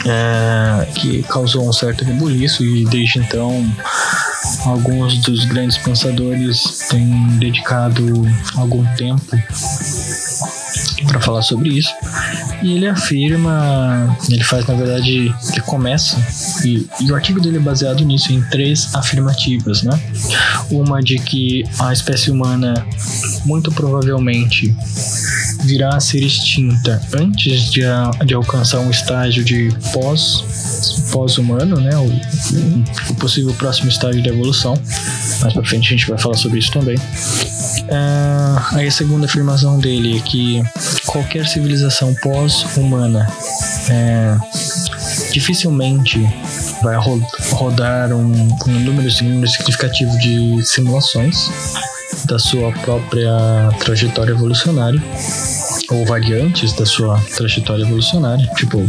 é, 0.05 0.85
que 0.95 1.23
causou 1.23 1.67
um 1.67 1.73
certo 1.73 2.03
rebuliço 2.03 2.63
e 2.63 2.85
desde 2.85 3.19
então 3.19 3.65
alguns 4.65 5.17
dos 5.19 5.45
grandes 5.45 5.77
pensadores 5.77 6.87
têm 6.89 7.37
dedicado 7.37 8.25
algum 8.55 8.85
tempo 8.95 9.37
para 11.07 11.19
falar 11.19 11.41
sobre 11.41 11.69
isso. 11.69 11.93
E 12.61 12.73
ele 12.73 12.87
afirma, 12.87 14.17
ele 14.29 14.43
faz 14.43 14.65
na 14.67 14.73
verdade, 14.73 15.33
ele 15.51 15.61
começa, 15.65 16.17
e, 16.65 16.87
e, 16.99 17.11
o 17.11 17.15
artigo 17.15 17.39
dele 17.39 17.57
é 17.57 17.59
baseado 17.59 18.03
nisso, 18.03 18.33
em 18.33 18.41
três 18.49 18.93
afirmativas, 18.93 19.83
né? 19.83 19.99
Uma 20.69 21.01
de 21.01 21.17
que 21.17 21.63
a 21.79 21.93
espécie 21.93 22.31
humana 22.31 22.73
muito 23.45 23.71
provavelmente 23.71 24.75
virá 25.63 25.95
a 25.95 25.99
ser 25.99 26.23
extinta 26.23 27.01
antes 27.13 27.71
de, 27.71 27.83
a, 27.83 28.11
de 28.25 28.33
alcançar 28.33 28.79
um 28.79 28.89
estágio 28.89 29.43
de 29.43 29.69
pós 29.93 30.43
pós-humano, 31.11 31.79
né? 31.79 31.95
O, 31.97 33.11
o, 33.11 33.15
possível 33.15 33.53
próximo 33.53 33.89
estágio 33.89 34.21
da 34.23 34.29
evolução. 34.29 34.79
Mais 35.41 35.53
pra 35.53 35.63
frente 35.63 35.87
a 35.87 35.97
gente 35.97 36.07
vai 36.07 36.17
falar 36.17 36.37
sobre 36.37 36.59
isso 36.59 36.71
também. 36.71 36.97
Uh, 37.89 38.75
aí 38.75 38.87
a 38.87 38.91
segunda 38.91 39.25
afirmação 39.25 39.79
dele 39.79 40.17
é 40.17 40.21
que 40.21 40.61
qualquer 41.07 41.47
civilização 41.47 42.13
pós-humana 42.21 43.27
é, 43.89 44.37
dificilmente 45.31 46.19
vai 46.83 46.95
ro 46.97 47.19
rodar 47.51 48.13
um, 48.13 48.57
um 48.67 48.79
número 48.79 49.09
significativo 49.09 50.15
de 50.19 50.61
simulações 50.63 51.49
da 52.25 52.37
sua 52.37 52.71
própria 52.83 53.31
trajetória 53.79 54.33
evolucionária 54.33 55.01
ou 55.89 56.05
variantes 56.05 56.73
da 56.73 56.85
sua 56.85 57.19
trajetória 57.35 57.83
evolucionária. 57.83 58.45
Tipo, 58.55 58.87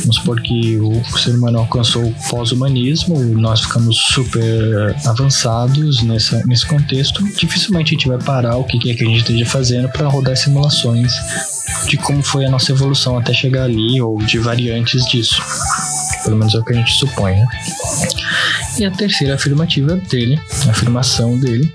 Vamos 0.00 0.16
supor 0.16 0.40
que 0.40 0.78
o 0.78 1.02
ser 1.18 1.34
humano 1.34 1.58
alcançou 1.58 2.04
o 2.04 2.14
pós-humanismo, 2.30 3.18
nós 3.18 3.62
ficamos 3.62 3.96
super 3.96 4.96
avançados 5.04 6.02
nessa, 6.02 6.44
nesse 6.46 6.66
contexto. 6.66 7.22
Dificilmente 7.36 7.94
a 7.94 7.98
gente 7.98 8.08
vai 8.08 8.18
parar 8.18 8.56
o 8.56 8.64
que 8.64 8.90
é 8.90 8.94
que 8.94 9.04
a 9.04 9.06
gente 9.06 9.18
esteja 9.18 9.46
fazendo 9.46 9.88
para 9.90 10.08
rodar 10.08 10.36
simulações 10.36 11.12
de 11.86 11.96
como 11.96 12.22
foi 12.22 12.44
a 12.44 12.50
nossa 12.50 12.72
evolução 12.72 13.18
até 13.18 13.32
chegar 13.32 13.64
ali 13.64 14.00
ou 14.00 14.18
de 14.18 14.38
variantes 14.38 15.04
disso. 15.06 15.42
Pelo 16.24 16.36
menos 16.36 16.54
é 16.54 16.58
o 16.58 16.64
que 16.64 16.72
a 16.72 16.76
gente 16.76 16.92
supõe, 16.92 17.32
né? 17.32 17.46
E 18.78 18.84
a 18.84 18.90
terceira 18.92 19.34
afirmativa 19.34 19.96
dele, 19.96 20.40
a 20.66 20.70
afirmação 20.70 21.36
dele, 21.36 21.72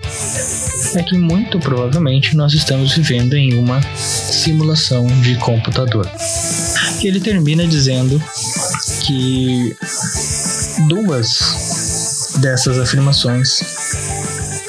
é 0.95 1.03
que 1.03 1.17
muito 1.17 1.59
provavelmente 1.59 2.33
nós 2.33 2.53
estamos 2.53 2.93
vivendo 2.93 3.33
em 3.33 3.55
uma 3.55 3.81
simulação 3.97 5.05
de 5.21 5.35
computador. 5.35 6.09
E 7.01 7.07
ele 7.07 7.19
termina 7.19 7.67
dizendo 7.67 8.23
que 9.01 9.75
duas 10.87 12.37
dessas 12.39 12.79
afirmações 12.79 13.59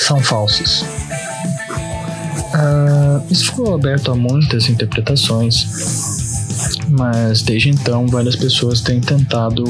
são 0.00 0.20
falsas. 0.20 0.82
Uh, 2.52 3.24
isso 3.30 3.46
ficou 3.46 3.74
aberto 3.74 4.10
a 4.10 4.16
muitas 4.16 4.68
interpretações, 4.68 5.66
mas 6.88 7.42
desde 7.42 7.70
então 7.70 8.08
várias 8.08 8.34
pessoas 8.34 8.80
têm 8.80 9.00
tentado 9.00 9.64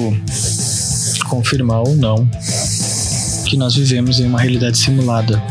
confirmar 1.34 1.80
ou 1.80 1.96
não 1.96 2.28
que 3.46 3.56
nós 3.56 3.74
vivemos 3.74 4.20
em 4.20 4.26
uma 4.26 4.40
realidade 4.40 4.78
simulada. 4.78 5.42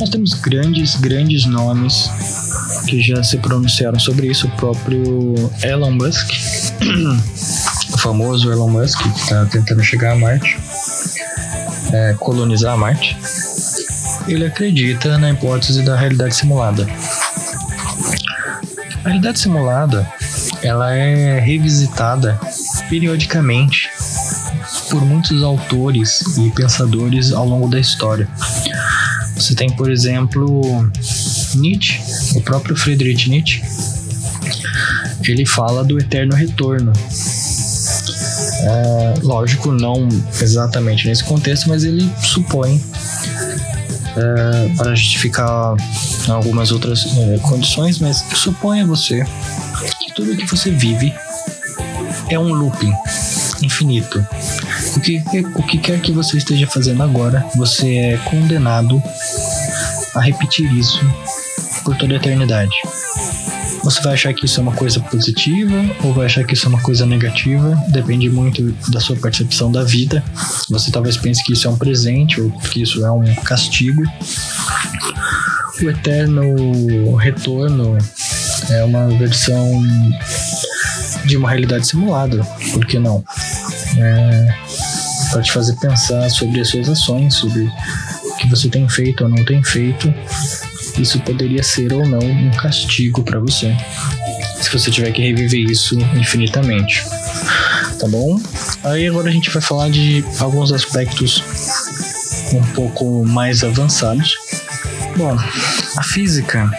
Nós 0.00 0.08
temos 0.08 0.34
grandes, 0.34 0.96
grandes 0.96 1.46
nomes 1.46 2.10
que 2.86 3.00
já 3.00 3.22
se 3.22 3.38
pronunciaram 3.38 3.98
sobre 3.98 4.26
isso, 4.26 4.46
o 4.48 4.50
próprio 4.50 5.34
Elon 5.62 5.92
Musk, 5.92 6.28
o 7.94 7.98
famoso 7.98 8.50
Elon 8.50 8.68
Musk, 8.68 9.00
que 9.00 9.20
está 9.20 9.46
tentando 9.46 9.82
chegar 9.82 10.12
a 10.12 10.16
Marte, 10.16 10.58
é, 11.92 12.14
colonizar 12.18 12.76
Marte, 12.76 13.16
ele 14.26 14.44
acredita 14.44 15.18
na 15.18 15.30
hipótese 15.30 15.82
da 15.82 15.96
realidade 15.96 16.34
simulada. 16.34 16.86
A 19.04 19.08
realidade 19.08 19.38
simulada 19.38 20.06
ela 20.62 20.92
é 20.92 21.38
revisitada 21.38 22.38
periodicamente 22.88 23.87
por 24.90 25.04
muitos 25.04 25.42
autores 25.42 26.20
e 26.38 26.50
pensadores 26.50 27.32
ao 27.32 27.46
longo 27.46 27.68
da 27.68 27.78
história. 27.78 28.28
Você 29.34 29.54
tem, 29.54 29.70
por 29.70 29.90
exemplo, 29.90 30.90
Nietzsche, 31.54 32.00
o 32.34 32.40
próprio 32.40 32.76
Friedrich 32.76 33.30
Nietzsche, 33.30 33.62
ele 35.24 35.46
fala 35.46 35.84
do 35.84 35.98
eterno 35.98 36.34
retorno. 36.34 36.92
É, 38.60 39.14
lógico, 39.22 39.70
não 39.70 40.08
exatamente 40.40 41.06
nesse 41.06 41.22
contexto, 41.22 41.68
mas 41.68 41.84
ele 41.84 42.10
supõe, 42.22 42.82
é, 44.16 44.74
para 44.74 44.94
justificar 44.94 45.76
algumas 46.28 46.72
outras 46.72 47.06
é, 47.16 47.38
condições, 47.38 47.98
mas 48.00 48.24
suponha 48.34 48.84
você 48.84 49.24
que 50.00 50.12
tudo 50.14 50.36
que 50.36 50.46
você 50.46 50.70
vive 50.70 51.14
é 52.28 52.38
um 52.38 52.52
looping 52.52 52.92
infinito. 53.62 54.26
O 54.96 55.00
que, 55.00 55.22
o 55.54 55.62
que 55.62 55.78
quer 55.78 56.00
que 56.00 56.12
você 56.12 56.38
esteja 56.38 56.66
fazendo 56.66 57.02
agora, 57.02 57.44
você 57.56 57.96
é 57.96 58.16
condenado 58.24 59.02
a 60.14 60.20
repetir 60.20 60.72
isso 60.74 61.00
por 61.84 61.96
toda 61.96 62.14
a 62.14 62.16
eternidade. 62.16 62.72
Você 63.84 64.02
vai 64.02 64.14
achar 64.14 64.34
que 64.34 64.44
isso 64.44 64.60
é 64.60 64.62
uma 64.62 64.74
coisa 64.74 65.00
positiva 65.00 65.74
ou 66.04 66.12
vai 66.12 66.26
achar 66.26 66.44
que 66.44 66.54
isso 66.54 66.66
é 66.66 66.68
uma 66.68 66.80
coisa 66.82 67.06
negativa? 67.06 67.80
Depende 67.88 68.28
muito 68.28 68.74
da 68.90 69.00
sua 69.00 69.16
percepção 69.16 69.70
da 69.70 69.84
vida. 69.84 70.22
Você 70.68 70.90
talvez 70.90 71.16
pense 71.16 71.42
que 71.42 71.52
isso 71.52 71.66
é 71.66 71.70
um 71.70 71.76
presente 71.76 72.40
ou 72.40 72.50
que 72.50 72.82
isso 72.82 73.04
é 73.04 73.10
um 73.10 73.34
castigo. 73.36 74.02
O 75.80 75.88
eterno 75.88 77.14
retorno 77.16 77.96
é 78.68 78.84
uma 78.84 79.06
versão 79.08 79.82
de 81.24 81.36
uma 81.36 81.48
realidade 81.48 81.86
simulada, 81.86 82.44
por 82.72 82.84
que 82.86 82.98
não? 82.98 83.24
É, 83.96 84.54
para 85.30 85.42
te 85.42 85.52
fazer 85.52 85.76
pensar 85.76 86.28
sobre 86.30 86.60
as 86.60 86.68
suas 86.68 86.88
ações, 86.88 87.34
sobre 87.34 87.70
o 88.24 88.36
que 88.36 88.48
você 88.48 88.68
tem 88.68 88.88
feito 88.88 89.24
ou 89.24 89.30
não 89.30 89.44
tem 89.44 89.62
feito 89.62 90.12
isso 91.00 91.20
poderia 91.20 91.62
ser 91.62 91.92
ou 91.92 92.06
não 92.06 92.18
um 92.18 92.50
castigo 92.50 93.22
para 93.22 93.38
você, 93.38 93.74
se 94.60 94.70
você 94.70 94.90
tiver 94.90 95.12
que 95.12 95.22
reviver 95.22 95.70
isso 95.70 95.98
infinitamente. 96.16 97.04
Tá 97.98 98.06
bom? 98.08 98.40
Aí 98.84 99.06
agora 99.06 99.28
a 99.28 99.32
gente 99.32 99.50
vai 99.50 99.62
falar 99.62 99.90
de 99.90 100.24
alguns 100.38 100.72
aspectos 100.72 101.42
um 102.52 102.62
pouco 102.74 103.24
mais 103.24 103.62
avançados. 103.62 104.34
Bom, 105.16 105.36
a 105.96 106.02
física, 106.02 106.70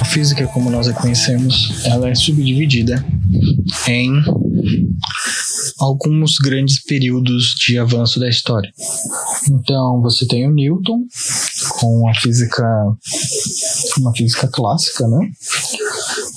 a 0.00 0.04
física 0.04 0.46
como 0.48 0.70
nós 0.70 0.88
a 0.88 0.92
conhecemos, 0.92 1.84
ela 1.84 2.08
é 2.08 2.14
subdividida 2.14 3.04
em 3.86 4.22
alguns 5.82 6.36
grandes 6.38 6.80
períodos 6.82 7.54
de 7.58 7.76
avanço 7.76 8.20
da 8.20 8.28
história. 8.28 8.72
Então, 9.50 10.00
você 10.00 10.26
tem 10.26 10.46
o 10.46 10.52
Newton, 10.52 11.04
com 11.80 12.08
a 12.08 12.14
física 12.14 12.62
uma 13.98 14.12
física 14.14 14.48
clássica, 14.48 15.06
né? 15.08 15.30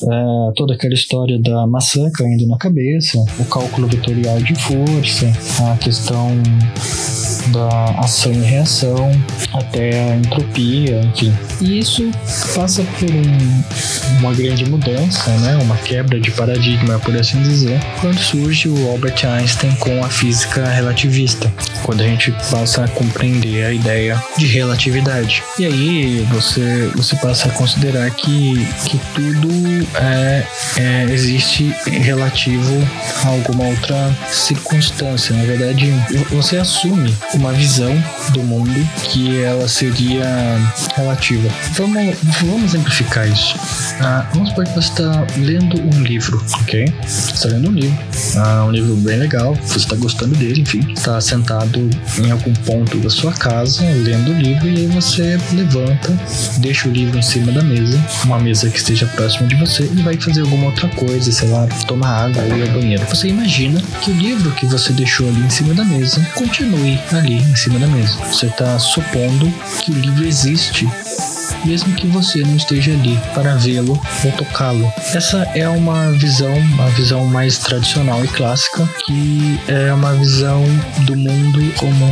É, 0.04 0.52
toda 0.56 0.74
aquela 0.74 0.94
história 0.94 1.40
da 1.40 1.66
maçã 1.68 2.10
caindo 2.12 2.48
na 2.48 2.58
cabeça, 2.58 3.18
o 3.40 3.46
cálculo 3.46 3.88
vetorial 3.88 4.40
de 4.40 4.56
força, 4.56 5.26
a 5.72 5.78
questão 5.78 6.32
da 7.48 7.86
ação 8.00 8.32
e 8.32 8.38
reação 8.38 9.12
até 9.54 10.12
a 10.12 10.16
entropia, 10.18 11.02
enfim. 11.02 11.34
E 11.62 11.80
isso 11.80 12.10
passa 12.54 12.84
por 13.00 13.10
um, 13.10 13.64
uma 14.20 14.34
grande 14.34 14.70
mudança, 14.70 15.32
né? 15.38 15.58
uma 15.62 15.78
quebra 15.78 16.20
de 16.20 16.32
paradigma, 16.32 17.00
por 17.00 17.16
assim 17.16 17.42
dizer, 17.42 17.80
quando 18.02 18.18
surge 18.18 18.68
o 18.70 18.90
Albert 18.90 19.26
Einstein 19.26 19.74
com 19.76 20.04
a 20.04 20.10
física 20.10 20.68
relativista, 20.68 21.52
quando 21.84 22.02
a 22.02 22.08
gente 22.08 22.32
passa 22.52 22.84
a 22.84 22.88
compreender 22.88 23.66
a 23.66 23.74
ideia 23.74 24.22
de 24.38 24.46
relatividade. 24.48 25.44
E 25.60 25.66
aí 25.66 26.28
você, 26.32 26.92
você 26.96 27.16
passa 27.18 27.48
a 27.48 27.52
considerar 27.52 28.10
que, 28.12 28.66
que 28.86 29.00
tudo 29.14 29.50
é, 29.96 30.44
é, 30.78 31.04
existe 31.12 31.74
relativo 31.86 32.76
a 33.24 33.28
alguma 33.30 33.66
outra 33.66 34.12
circunstância. 34.30 35.36
Na 35.36 35.44
verdade, 35.44 35.92
você 36.30 36.58
assume 36.58 37.16
uma 37.36 37.52
visão 37.52 37.92
do 38.32 38.44
mundo 38.44 38.74
que 39.04 39.42
ela 39.42 39.68
seria 39.68 40.26
relativa. 40.96 41.50
Vamos, 41.74 42.16
vamos 42.42 42.64
exemplificar 42.74 43.28
isso. 43.30 43.56
Ah, 44.00 44.28
vamos 44.34 44.50
supor 44.50 44.66
que 44.66 44.74
você 44.74 44.90
está 44.90 45.28
lendo 45.38 45.80
um 45.82 46.04
livro, 46.04 46.44
ok? 46.62 46.86
Você 47.04 47.34
está 47.34 47.50
lendo 47.50 47.70
um 47.70 47.74
livro, 47.74 47.98
ah, 48.38 48.66
um 48.66 48.72
livro 48.72 48.96
bem 48.96 49.18
legal, 49.18 49.56
você 49.56 49.78
está 49.78 49.96
gostando 49.96 50.36
dele, 50.36 50.62
enfim. 50.62 50.80
Está 50.94 51.20
sentado 51.20 51.90
em 52.18 52.32
algum 52.32 52.54
ponto 52.54 52.98
da 52.98 53.10
sua 53.10 53.34
casa 53.34 53.84
lendo 53.84 54.32
o 54.32 54.34
livro 54.34 54.68
e 54.68 54.78
aí 54.78 54.88
você 54.88 55.38
levanta, 55.54 56.18
deixa 56.58 56.88
o 56.88 56.92
livro 56.92 57.18
em 57.18 57.22
cima 57.22 57.52
da 57.52 57.62
mesa, 57.62 58.00
uma 58.24 58.40
mesa 58.40 58.70
que 58.70 58.78
esteja 58.78 59.06
próxima 59.08 59.48
de 59.48 59.56
você 59.56 59.84
e 59.84 60.02
vai 60.02 60.16
fazer 60.18 60.42
alguma 60.42 60.68
outra 60.68 60.88
coisa, 60.90 61.32
sei 61.32 61.50
lá, 61.50 61.68
tomar 61.88 62.26
água 62.26 62.44
ou 62.44 62.58
ir 62.58 62.70
ao 62.70 62.80
banheiro. 62.80 63.06
Você 63.10 63.28
imagina 63.28 63.82
que 64.02 64.12
o 64.12 64.14
livro 64.14 64.52
que 64.52 64.66
você 64.66 64.94
deixou 64.94 65.28
ali 65.28 65.42
em 65.42 65.50
cima 65.50 65.74
da 65.74 65.84
mesa 65.84 66.26
continue 66.36 67.00
ali 67.12 67.25
em 67.34 67.56
cima 67.56 67.80
da 67.80 67.88
mesa. 67.88 68.18
Você 68.26 68.48
está 68.48 68.78
supondo 68.80 69.52
que 69.82 69.92
o 69.92 69.96
livro 69.96 70.26
existe 70.26 70.88
mesmo 71.66 71.94
que 71.96 72.08
você 72.08 72.42
não 72.42 72.56
esteja 72.56 72.92
ali 72.92 73.20
para 73.34 73.56
vê-lo 73.56 74.00
ou 74.24 74.32
tocá-lo. 74.34 74.92
Essa 75.14 75.44
é 75.54 75.68
uma 75.68 76.12
visão, 76.14 76.56
uma 76.58 76.90
visão 76.92 77.26
mais 77.26 77.58
tradicional 77.58 78.24
e 78.24 78.28
clássica, 78.28 78.88
que 79.06 79.60
é 79.68 79.94
uma 79.94 80.14
visão 80.14 80.64
do 81.06 81.16
mundo 81.16 81.74
como 81.78 82.06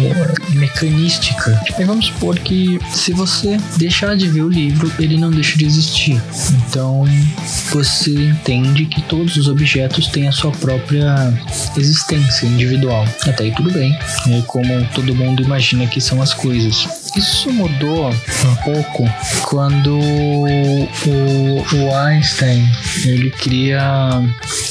mecanística. 0.56 1.60
E 1.80 1.84
vamos 1.84 2.08
supor 2.08 2.38
que 2.40 2.80
se 2.92 3.14
você 3.14 3.58
deixar 3.78 4.16
de 4.16 4.28
ver 4.28 4.42
o 4.42 4.50
livro, 4.50 4.92
ele 5.00 5.18
não 5.18 5.32
deixa 5.32 5.58
de 5.58 5.66
existir. 5.66 6.22
Então 6.68 7.06
você 7.72 8.12
entende 8.12 8.86
que 8.86 9.02
todos 9.04 9.38
os 9.38 9.48
objetos 9.48 10.08
têm 10.08 10.28
a 10.28 10.32
sua 10.32 10.52
própria 10.52 11.34
existência 11.78 12.46
individual. 12.46 13.06
Até 13.28 13.46
aí 13.46 13.52
tudo 13.52 13.72
bem. 13.72 13.98
É 14.28 14.42
como 14.48 14.86
todo 14.94 15.16
mundo 15.16 15.44
imagina 15.44 15.88
que 15.88 16.02
são 16.02 16.22
as 16.22 16.34
coisas. 16.34 17.03
Isso 17.16 17.52
mudou 17.52 18.10
um 18.10 18.56
pouco 18.64 19.06
quando 19.44 20.00
o, 20.00 20.88
o 21.76 21.96
Einstein 21.96 22.68
ele 23.06 23.30
cria, 23.30 23.82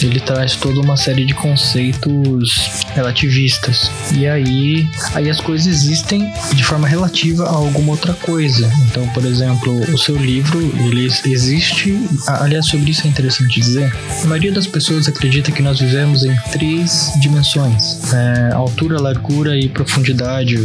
ele 0.01 0.19
traz 0.19 0.57
toda 0.57 0.81
uma 0.81 0.97
série 0.97 1.25
de 1.25 1.35
conceitos 1.35 2.83
relativistas 2.95 3.91
e 4.15 4.27
aí, 4.27 4.89
aí 5.15 5.31
as 5.31 5.41
coisas 5.41 5.67
existem 5.67 6.33
de 6.53 6.65
forma 6.65 6.89
relativa 6.89 7.45
a 7.45 7.53
alguma 7.53 7.93
outra 7.93 8.13
coisa. 8.13 8.71
Então, 8.87 9.07
por 9.11 9.25
exemplo, 9.25 9.73
o 9.93 9.99
seu 9.99 10.17
livro 10.17 10.61
ele 10.81 11.07
existe, 11.27 11.97
aliás 12.27 12.67
sobre 12.67 12.91
isso 12.91 13.07
é 13.07 13.11
interessante 13.11 13.61
dizer. 13.61 13.93
A 14.23 14.27
maioria 14.27 14.53
das 14.53 14.67
pessoas 14.67 15.07
acredita 15.07 15.53
que 15.53 15.63
nós 15.63 15.79
vivemos 15.79 16.25
em 16.25 16.35
três 16.51 17.13
dimensões: 17.21 18.13
é, 18.13 18.53
altura, 18.53 19.01
largura 19.01 19.57
e 19.57 19.69
profundidade, 19.69 20.57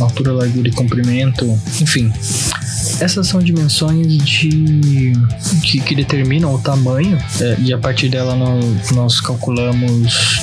altura, 0.00 0.32
largura 0.32 0.68
e 0.68 0.72
comprimento, 0.90 1.46
enfim. 1.80 2.12
Essas 3.00 3.28
são 3.28 3.40
dimensões 3.40 4.18
de 4.18 5.12
que, 5.62 5.80
que 5.80 5.94
determinam 5.94 6.52
o 6.52 6.58
tamanho 6.58 7.16
é, 7.40 7.56
e 7.60 7.72
a 7.72 7.78
partir 7.78 8.08
dela 8.08 8.34
nós, 8.92 9.20
calculamos 9.20 10.40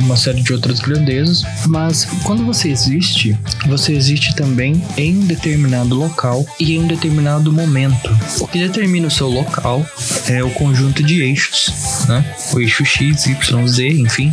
uma 0.00 0.16
série 0.16 0.42
de 0.42 0.52
outras 0.52 0.80
grandezas, 0.80 1.42
mas 1.66 2.06
quando 2.24 2.44
você 2.44 2.70
existe, 2.70 3.36
você 3.66 3.92
existe 3.92 4.34
também 4.34 4.82
em 4.96 5.20
determinado 5.20 5.94
local 5.94 6.46
e 6.58 6.74
em 6.74 6.86
determinado 6.86 7.52
momento. 7.52 8.10
O 8.40 8.46
que 8.46 8.58
determina 8.58 9.08
o 9.08 9.10
seu 9.10 9.28
local 9.28 9.84
é 10.28 10.42
o 10.42 10.50
conjunto 10.50 11.02
de 11.02 11.22
eixos, 11.22 11.72
né? 12.08 12.24
O 12.52 12.60
eixo 12.60 12.84
X, 12.84 13.26
Y, 13.26 13.66
Z, 13.68 13.88
enfim, 13.88 14.32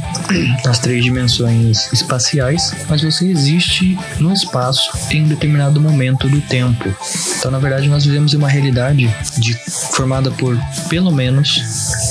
as 0.66 0.80
três 0.80 1.04
dimensões 1.04 1.92
espaciais, 1.92 2.74
mas 2.90 3.02
você 3.02 3.26
existe 3.26 3.98
no 4.20 4.34
espaço 4.34 4.92
em 5.12 5.28
determinado 5.28 5.80
momento 5.80 6.28
do 6.28 6.42
tempo. 6.42 6.94
Então, 7.38 7.52
na 7.52 7.60
verdade, 7.60 7.88
nós 7.88 8.06
vivemos 8.06 8.34
em 8.34 8.38
uma 8.38 8.50
realidade 8.50 9.14
de, 9.38 9.54
formada 9.92 10.32
por 10.32 10.58
pelo 10.90 11.12
menos 11.12 11.62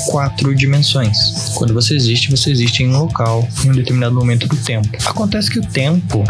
quatro 0.07 0.53
dimensões. 0.55 1.51
Quando 1.55 1.73
você 1.73 1.95
existe, 1.95 2.31
você 2.31 2.51
existe 2.51 2.83
em 2.83 2.89
um 2.89 2.99
local, 2.99 3.47
em 3.63 3.69
um 3.69 3.73
determinado 3.73 4.15
momento 4.15 4.47
do 4.47 4.55
tempo. 4.57 4.89
Acontece 5.05 5.49
que 5.49 5.59
o 5.59 5.65
tempo 5.65 6.23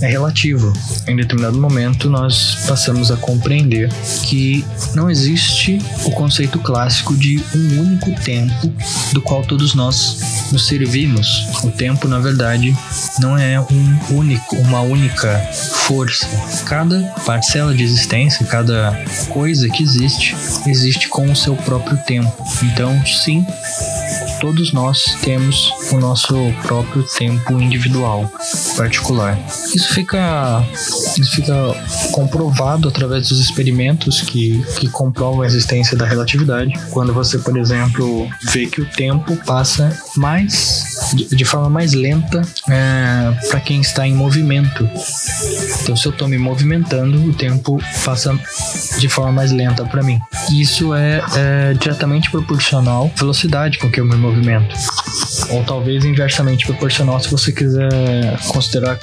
é 0.00 0.06
relativo. 0.06 0.72
Em 1.06 1.16
determinado 1.16 1.58
momento, 1.60 2.08
nós 2.08 2.56
passamos 2.66 3.10
a 3.10 3.16
compreender 3.16 3.90
que 4.24 4.64
não 4.94 5.10
existe 5.10 5.78
o 6.04 6.10
conceito 6.10 6.58
clássico 6.80 7.14
de 7.14 7.44
um 7.54 7.80
único 7.82 8.10
tempo 8.22 8.72
do 9.12 9.20
qual 9.20 9.42
todos 9.42 9.74
nós 9.74 10.48
nos 10.50 10.66
servimos. 10.66 11.46
O 11.62 11.70
tempo, 11.70 12.08
na 12.08 12.18
verdade, 12.18 12.74
não 13.18 13.36
é 13.36 13.60
um 13.60 14.16
único, 14.16 14.56
uma 14.56 14.80
única 14.80 15.38
força. 15.86 16.26
Cada 16.64 17.02
parcela 17.26 17.74
de 17.74 17.82
existência, 17.82 18.46
cada 18.46 18.98
coisa 19.28 19.68
que 19.68 19.82
existe, 19.82 20.34
existe 20.66 21.08
com 21.08 21.30
o 21.30 21.36
seu 21.36 21.54
próprio 21.54 21.98
tempo. 21.98 22.32
Então, 22.62 23.04
sim, 23.04 23.44
todos 24.40 24.72
nós 24.72 25.16
temos 25.22 25.72
o 25.92 25.98
nosso 25.98 26.34
próprio 26.62 27.02
tempo 27.02 27.60
individual, 27.60 28.30
particular. 28.76 29.38
Isso 29.74 29.94
fica, 29.94 30.64
isso 30.72 31.30
fica 31.36 31.54
comprovado 32.12 32.88
através 32.88 33.28
dos 33.28 33.38
experimentos 33.40 34.22
que, 34.22 34.64
que 34.78 34.88
comprovam 34.88 35.42
a 35.42 35.46
existência 35.46 35.96
da 35.96 36.06
relatividade. 36.06 36.72
Quando 36.90 37.12
você, 37.12 37.38
por 37.38 37.56
exemplo, 37.58 38.28
vê 38.44 38.66
que 38.66 38.80
o 38.80 38.86
tempo 38.86 39.36
passa 39.44 39.96
mais 40.16 40.89
de, 41.14 41.44
forma 41.44 41.68
mais 41.68 41.92
lenta 41.92 42.42
é, 42.68 43.48
para 43.48 43.60
quem 43.60 43.80
está 43.80 44.06
em 44.06 44.14
movimento. 44.14 44.88
Então, 45.82 45.96
se 45.96 46.06
eu 46.06 46.12
estou 46.12 46.28
me 46.28 46.38
movimentando, 46.38 47.22
o 47.24 47.32
tempo 47.32 47.80
passa 48.04 48.38
de 48.98 49.08
forma 49.08 49.32
mais 49.32 49.52
lenta 49.52 49.84
para 49.84 50.02
mim. 50.02 50.18
Isso 50.50 50.94
é, 50.94 51.22
é 51.36 51.74
diretamente 51.74 52.30
proporcional 52.30 53.10
à 53.14 53.18
velocidade 53.18 53.78
com 53.78 53.90
que 53.90 54.00
eu 54.00 54.04
me 54.04 54.16
movimento 54.16 54.74
ou 55.50 55.64
talvez 55.64 56.04
inversamente 56.04 56.66
proporcional 56.66 57.20
se 57.20 57.30
você 57.30 57.52
quiser 57.52 57.90
considerar 58.48 58.98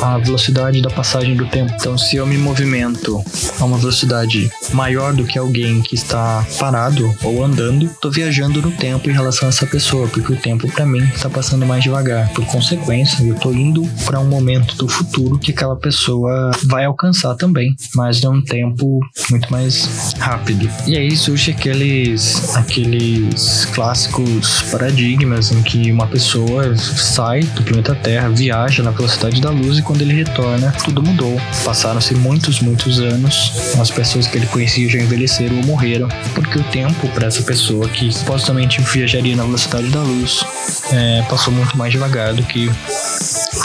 a 0.00 0.18
velocidade 0.18 0.80
da 0.80 0.90
passagem 0.90 1.36
do 1.36 1.46
tempo. 1.46 1.72
Então, 1.78 1.96
se 1.96 2.16
eu 2.16 2.26
me 2.26 2.36
movimento 2.36 3.22
a 3.58 3.64
uma 3.64 3.78
velocidade 3.78 4.50
maior 4.72 5.12
do 5.12 5.24
que 5.24 5.38
alguém 5.38 5.80
que 5.82 5.94
está 5.94 6.44
parado 6.58 7.14
ou 7.22 7.44
andando, 7.44 7.86
estou 7.86 8.10
viajando 8.10 8.60
no 8.62 8.70
tempo 8.70 9.08
em 9.08 9.12
relação 9.12 9.48
a 9.48 9.50
essa 9.50 9.66
pessoa, 9.66 10.08
porque 10.08 10.32
o 10.32 10.36
tempo 10.36 10.70
para 10.70 10.86
mim 10.86 11.02
está 11.14 11.28
passando 11.28 11.66
mais 11.66 11.82
devagar. 11.82 12.28
Por 12.32 12.44
consequência, 12.46 13.22
eu 13.22 13.34
estou 13.34 13.54
indo 13.54 13.86
para 14.04 14.20
um 14.20 14.26
momento 14.26 14.76
do 14.76 14.88
futuro 14.88 15.38
que 15.38 15.52
aquela 15.52 15.76
pessoa 15.76 16.50
vai 16.64 16.84
alcançar 16.84 17.34
também, 17.34 17.74
mas 17.94 18.20
num 18.22 18.42
tempo 18.42 19.00
muito 19.30 19.50
mais 19.50 20.14
rápido. 20.18 20.68
E 20.86 20.96
aí 20.96 21.16
surge 21.16 21.50
aqueles 21.50 22.54
aqueles 22.56 23.64
clássicos 23.74 24.62
paradigmas 24.70 25.52
em 25.52 25.62
que 25.62 25.85
uma 25.92 26.06
pessoa 26.06 26.76
sai 26.76 27.40
do 27.40 27.62
planeta 27.62 27.94
Terra, 27.94 28.28
viaja 28.28 28.82
na 28.82 28.90
velocidade 28.90 29.40
da 29.40 29.50
luz 29.50 29.78
e 29.78 29.82
quando 29.82 30.02
ele 30.02 30.14
retorna, 30.14 30.72
tudo 30.84 31.02
mudou. 31.02 31.40
Passaram-se 31.64 32.14
muitos, 32.14 32.60
muitos 32.60 33.00
anos, 33.00 33.52
as 33.78 33.90
pessoas 33.90 34.26
que 34.26 34.36
ele 34.36 34.46
conhecia 34.46 34.88
já 34.88 34.98
envelheceram 34.98 35.56
ou 35.56 35.64
morreram, 35.64 36.08
porque 36.34 36.58
o 36.58 36.64
tempo 36.64 37.08
para 37.08 37.26
essa 37.26 37.42
pessoa 37.42 37.88
que 37.88 38.12
supostamente 38.12 38.80
viajaria 38.80 39.36
na 39.36 39.44
velocidade 39.44 39.88
da 39.88 40.00
luz 40.00 40.44
é, 40.92 41.22
passou 41.28 41.52
muito 41.52 41.76
mais 41.76 41.92
devagar 41.92 42.34
do 42.34 42.42
que 42.42 42.70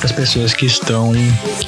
as 0.03 0.11
pessoas 0.11 0.53
que 0.53 0.65
estão 0.65 1.11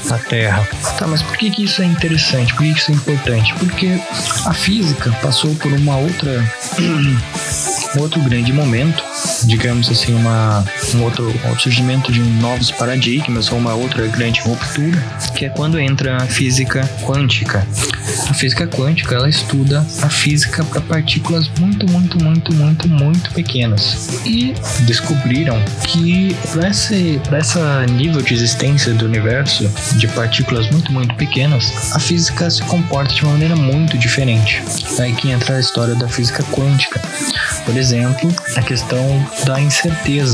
na 0.06 0.18
Terra. 0.18 0.68
Tá, 0.98 1.08
mas 1.08 1.22
por 1.22 1.38
que, 1.38 1.52
que 1.52 1.64
isso 1.64 1.82
é 1.82 1.86
interessante? 1.86 2.54
Por 2.54 2.64
que, 2.64 2.74
que 2.74 2.80
isso 2.80 2.92
é 2.92 2.96
importante? 2.96 3.54
Porque 3.56 4.00
a 4.46 4.54
física 4.54 5.12
passou 5.22 5.54
por 5.56 5.72
uma 5.72 5.98
outra 5.98 6.44
um 7.96 8.02
outro 8.02 8.20
grande 8.22 8.52
momento, 8.52 9.04
digamos 9.44 9.90
assim, 9.90 10.14
uma, 10.14 10.43
um, 10.96 11.04
outro, 11.04 11.34
um 11.46 11.60
surgimento 11.60 12.12
de 12.12 12.20
novos 12.20 12.72
paradigmas 12.72 13.52
ou 13.52 13.58
uma 13.58 13.74
outra 13.74 14.08
grande 14.08 14.42
ruptura, 14.42 15.02
que 15.36 15.46
é 15.46 15.50
quando 15.50 15.80
entra 15.80 16.18
a 16.18 16.26
física 16.26 16.88
quântica. 17.04 17.66
A 18.30 18.34
física 18.34 18.68
quântica 18.68 19.16
ela 19.16 19.30
estuda 19.30 19.86
a 20.02 20.10
física 20.10 20.64
para 20.66 20.82
partículas 20.82 21.50
muito, 21.60 21.90
muito, 21.90 22.22
muito, 22.24 22.54
muito, 22.54 22.88
muito 22.88 23.32
pequenas 23.32 24.22
e 24.26 24.54
descobriram 24.82 25.60
que 25.88 26.36
para 26.52 26.70
esse, 26.70 27.20
para 27.28 27.38
essa 27.38 27.86
nível 27.86 28.22
de 28.22 28.34
existência 28.34 28.94
do 28.94 29.06
universo 29.06 29.70
de 29.98 30.08
partículas 30.10 30.70
muito, 30.70 30.92
muito 30.92 31.16
pequenas, 31.16 31.94
a 31.94 32.00
física 32.00 32.50
se 32.50 32.62
comporta 32.64 33.14
de 33.14 33.24
uma 33.24 33.34
maneira 33.34 33.56
muito 33.56 33.98
diferente. 33.98 34.62
Aí 35.00 35.14
que 35.14 35.30
entra 35.32 35.58
a 35.58 35.60
história 35.60 35.96
da 35.96 36.08
física 36.08 36.44
quântica. 36.52 37.02
Por 37.66 37.76
exemplo, 37.78 38.34
a 38.56 38.62
questão 38.62 39.26
da 39.46 39.60
incerteza. 39.60 40.33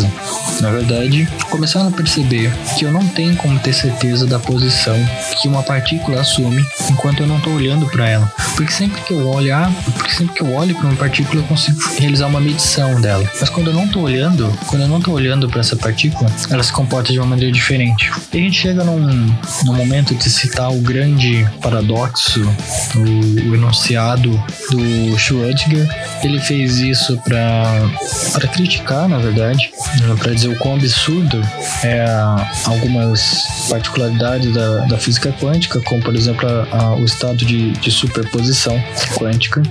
Na 0.62 0.70
verdade, 0.72 1.28
começaram 1.50 1.88
a 1.88 1.92
perceber 1.92 2.52
que 2.78 2.86
eu 2.86 2.92
não 2.92 3.08
tenho 3.08 3.36
como 3.38 3.58
ter 3.60 3.74
certeza 3.74 4.26
da 4.26 4.40
posição 4.40 4.98
que 5.42 5.48
uma 5.48 5.64
partícula 5.64 6.22
assume 6.22 6.66
enquanto 6.90 7.22
eu 7.22 7.28
não 7.28 7.38
estou 7.38 7.54
olhando 7.54 7.86
para 7.88 8.10
ela. 8.10 8.32
Porque 8.56 8.72
sempre 8.72 9.02
que 9.02 9.14
eu 9.14 9.28
olhar, 9.30 9.72
porque 9.96 10.12
sempre 10.12 10.36
que 10.36 10.42
eu 10.42 10.54
olho 10.54 10.76
para 10.76 10.88
uma 10.88 10.96
partícula, 10.96 11.42
eu 11.42 11.48
consigo 11.48 11.80
realizar 11.98 12.28
uma 12.28 12.42
medição 12.42 13.00
dela. 13.00 13.30
Mas 13.40 13.50
quando 13.50 13.68
eu 13.68 13.74
não 13.74 13.86
estou 13.86 14.04
olhando, 14.04 14.52
quando 14.68 14.82
eu 14.82 14.88
não 14.88 14.98
estou 14.98 15.14
olhando 15.14 15.48
para 15.50 15.62
essa 15.62 15.76
partícula, 15.76 16.30
ela 16.50 16.64
se 16.64 16.72
comporta 16.72 17.12
de 17.12 17.20
uma 17.20 17.28
maneira 17.28 17.52
diferente. 17.52 18.12
E 18.34 18.38
a 18.38 18.42
gente 18.42 18.60
chega 18.60 18.84
num, 18.84 19.00
num 19.64 19.74
momento 19.74 20.14
de 20.14 20.30
citar 20.30 20.72
o 20.72 20.82
grande 20.82 21.48
paradoxo, 21.62 22.42
o, 22.96 23.50
o 23.50 23.56
enunciado 23.56 24.32
do 24.70 25.18
Schrödinger. 25.18 25.88
Ele 26.24 26.40
fez 26.40 26.78
isso 26.80 27.18
para 27.24 28.48
criticar, 28.52 29.08
na 29.08 29.18
verdade, 29.18 29.72
para 30.20 30.34
dizer 30.34 30.50
o 30.50 30.58
quão 30.58 30.76
absurdo 30.76 31.42
é 31.84 32.06
algumas 32.66 33.44
particularidades 33.70 34.54
da, 34.54 34.86
da 34.86 34.98
física 34.98 35.32
quântica, 35.40 35.82
como 35.82 36.02
por 36.02 36.16
exemplo 36.16 36.48
a, 36.48 36.78
a, 36.78 36.96
o 36.96 37.06
estado 37.06 37.38
de, 37.46 37.72
de 37.72 37.92
superposição 37.92 38.82
quântica, 39.16 39.62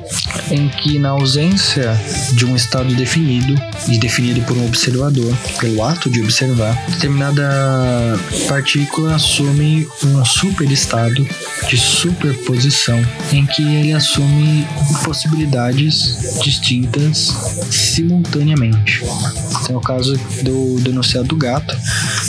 em 0.51 0.69
que 0.69 0.99
na 0.99 1.11
ausência 1.11 1.99
de 2.35 2.45
um 2.45 2.57
estado 2.57 2.95
definido 2.95 3.55
e 3.89 3.99
definido 3.99 4.41
por 4.43 4.57
um 4.57 4.67
observador, 4.67 5.35
pelo 5.61 5.83
ato 5.85 6.11
de 6.11 6.21
observar, 6.23 6.75
determinada 6.89 8.19
partícula 8.49 9.15
assume 9.15 9.87
um 10.05 10.25
superestado 10.25 11.27
de 11.69 11.77
superposição 11.77 13.01
em 13.33 13.45
que 13.47 13.63
ele 13.63 13.93
assume 13.93 14.67
possibilidades 15.05 16.39
distintas 16.43 17.35
simultaneamente. 17.71 19.03
Tem 19.67 19.77
o 19.77 19.81
caso 19.81 19.98
do, 20.07 20.81
do 20.81 20.91
enunciado 20.91 21.29
do 21.29 21.37
gato, 21.37 21.77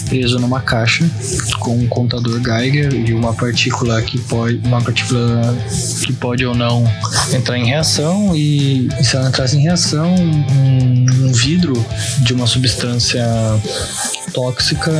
preso 0.07 0.39
numa 0.39 0.61
caixa 0.61 1.09
com 1.59 1.77
um 1.77 1.87
contador 1.87 2.39
Geiger 2.41 2.93
e 2.93 3.13
uma 3.13 3.33
partícula 3.33 4.01
que 4.01 4.17
pode, 4.19 4.59
uma 4.65 4.81
partícula 4.81 5.57
que 6.05 6.13
pode 6.13 6.45
ou 6.45 6.55
não 6.55 6.83
entrar 7.33 7.57
em 7.57 7.65
reação 7.65 8.35
e, 8.35 8.89
se 9.01 9.15
ela 9.15 9.29
entrasse 9.29 9.57
em 9.57 9.61
reação, 9.61 10.13
um, 10.15 11.27
um 11.27 11.31
vidro 11.31 11.73
de 12.23 12.33
uma 12.33 12.47
substância 12.47 13.23
tóxica 14.29 14.91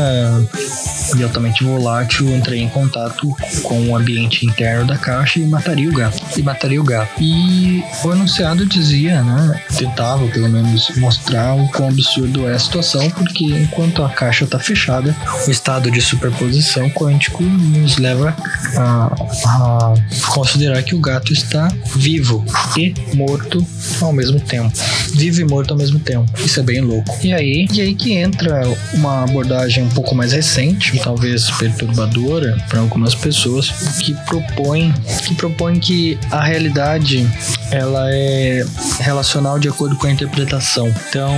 e 1.18 1.24
altamente 1.24 1.63
volátil 1.63 2.36
entrei 2.36 2.60
em 2.60 2.70
contato 2.70 3.36
com 3.63 3.89
o 3.89 3.96
ambiente 3.96 4.46
interno 4.46 4.86
da 4.86 4.98
caixa 4.98 5.39
e 5.39 5.46
mataria 5.46 5.89
o 5.89 5.94
gato. 5.94 6.22
E 6.38 6.44
mataria 6.44 6.80
o 6.80 6.84
gato. 6.84 7.22
E 7.22 7.84
o 8.04 8.12
anunciado 8.12 8.65
dizia, 8.65 9.22
né? 9.24 9.62
Tentava 9.78 10.28
pelo 10.28 10.50
menos 10.50 10.89
mostrar 10.98 11.56
o 11.56 11.68
quão 11.70 11.89
absurdo 11.89 12.48
é 12.48 12.54
a 12.54 12.60
situação, 12.60 13.10
porque 13.12 13.46
enquanto 13.46 14.04
a 14.04 14.10
caixa 14.10 14.44
está 14.44 14.60
fechada, 14.60 15.15
o 15.48 15.52
estado 15.52 15.89
de 15.89 16.02
superposição 16.02 16.89
quântico 16.89 17.44
nos 17.44 17.98
leva 17.98 18.36
a, 18.76 19.12
a 19.46 19.94
considerar 20.32 20.84
que 20.84 20.96
o 20.96 21.00
gato 21.00 21.34
está 21.34 21.68
vivo 21.96 22.46
e 22.78 22.94
morto 23.15 23.65
ao 24.02 24.13
mesmo 24.13 24.39
tempo. 24.39 24.72
Vivo 25.15 25.42
e 25.42 25.46
morto 25.46 25.72
ao 25.72 25.78
mesmo 25.78 26.00
tempo. 26.00 26.30
Isso 26.39 26.60
é 26.60 26.63
bem 26.63 26.82
louco. 26.82 27.18
E 27.24 27.34
aí, 27.34 27.68
e 27.72 27.82
aí 27.82 27.96
que 27.96 28.13
entra 28.13 28.62
uma 28.94 29.18
abordagem 29.23 29.84
um 29.84 29.89
pouco 29.89 30.15
mais 30.15 30.32
recente, 30.32 30.99
talvez 30.99 31.49
perturbadora 31.51 32.58
para 32.67 32.79
algumas 32.79 33.15
pessoas, 33.15 33.69
que 33.99 34.13
propõe 34.25 34.93
que 35.25 35.36
propõe 35.36 35.79
que 35.79 36.17
a 36.32 36.43
realidade 36.43 37.27
ela 37.71 38.10
é 38.12 38.65
relacional 38.99 39.60
de 39.60 39.67
acordo 39.67 39.95
com 39.95 40.08
a 40.08 40.12
interpretação. 40.12 40.93
Então, 41.10 41.34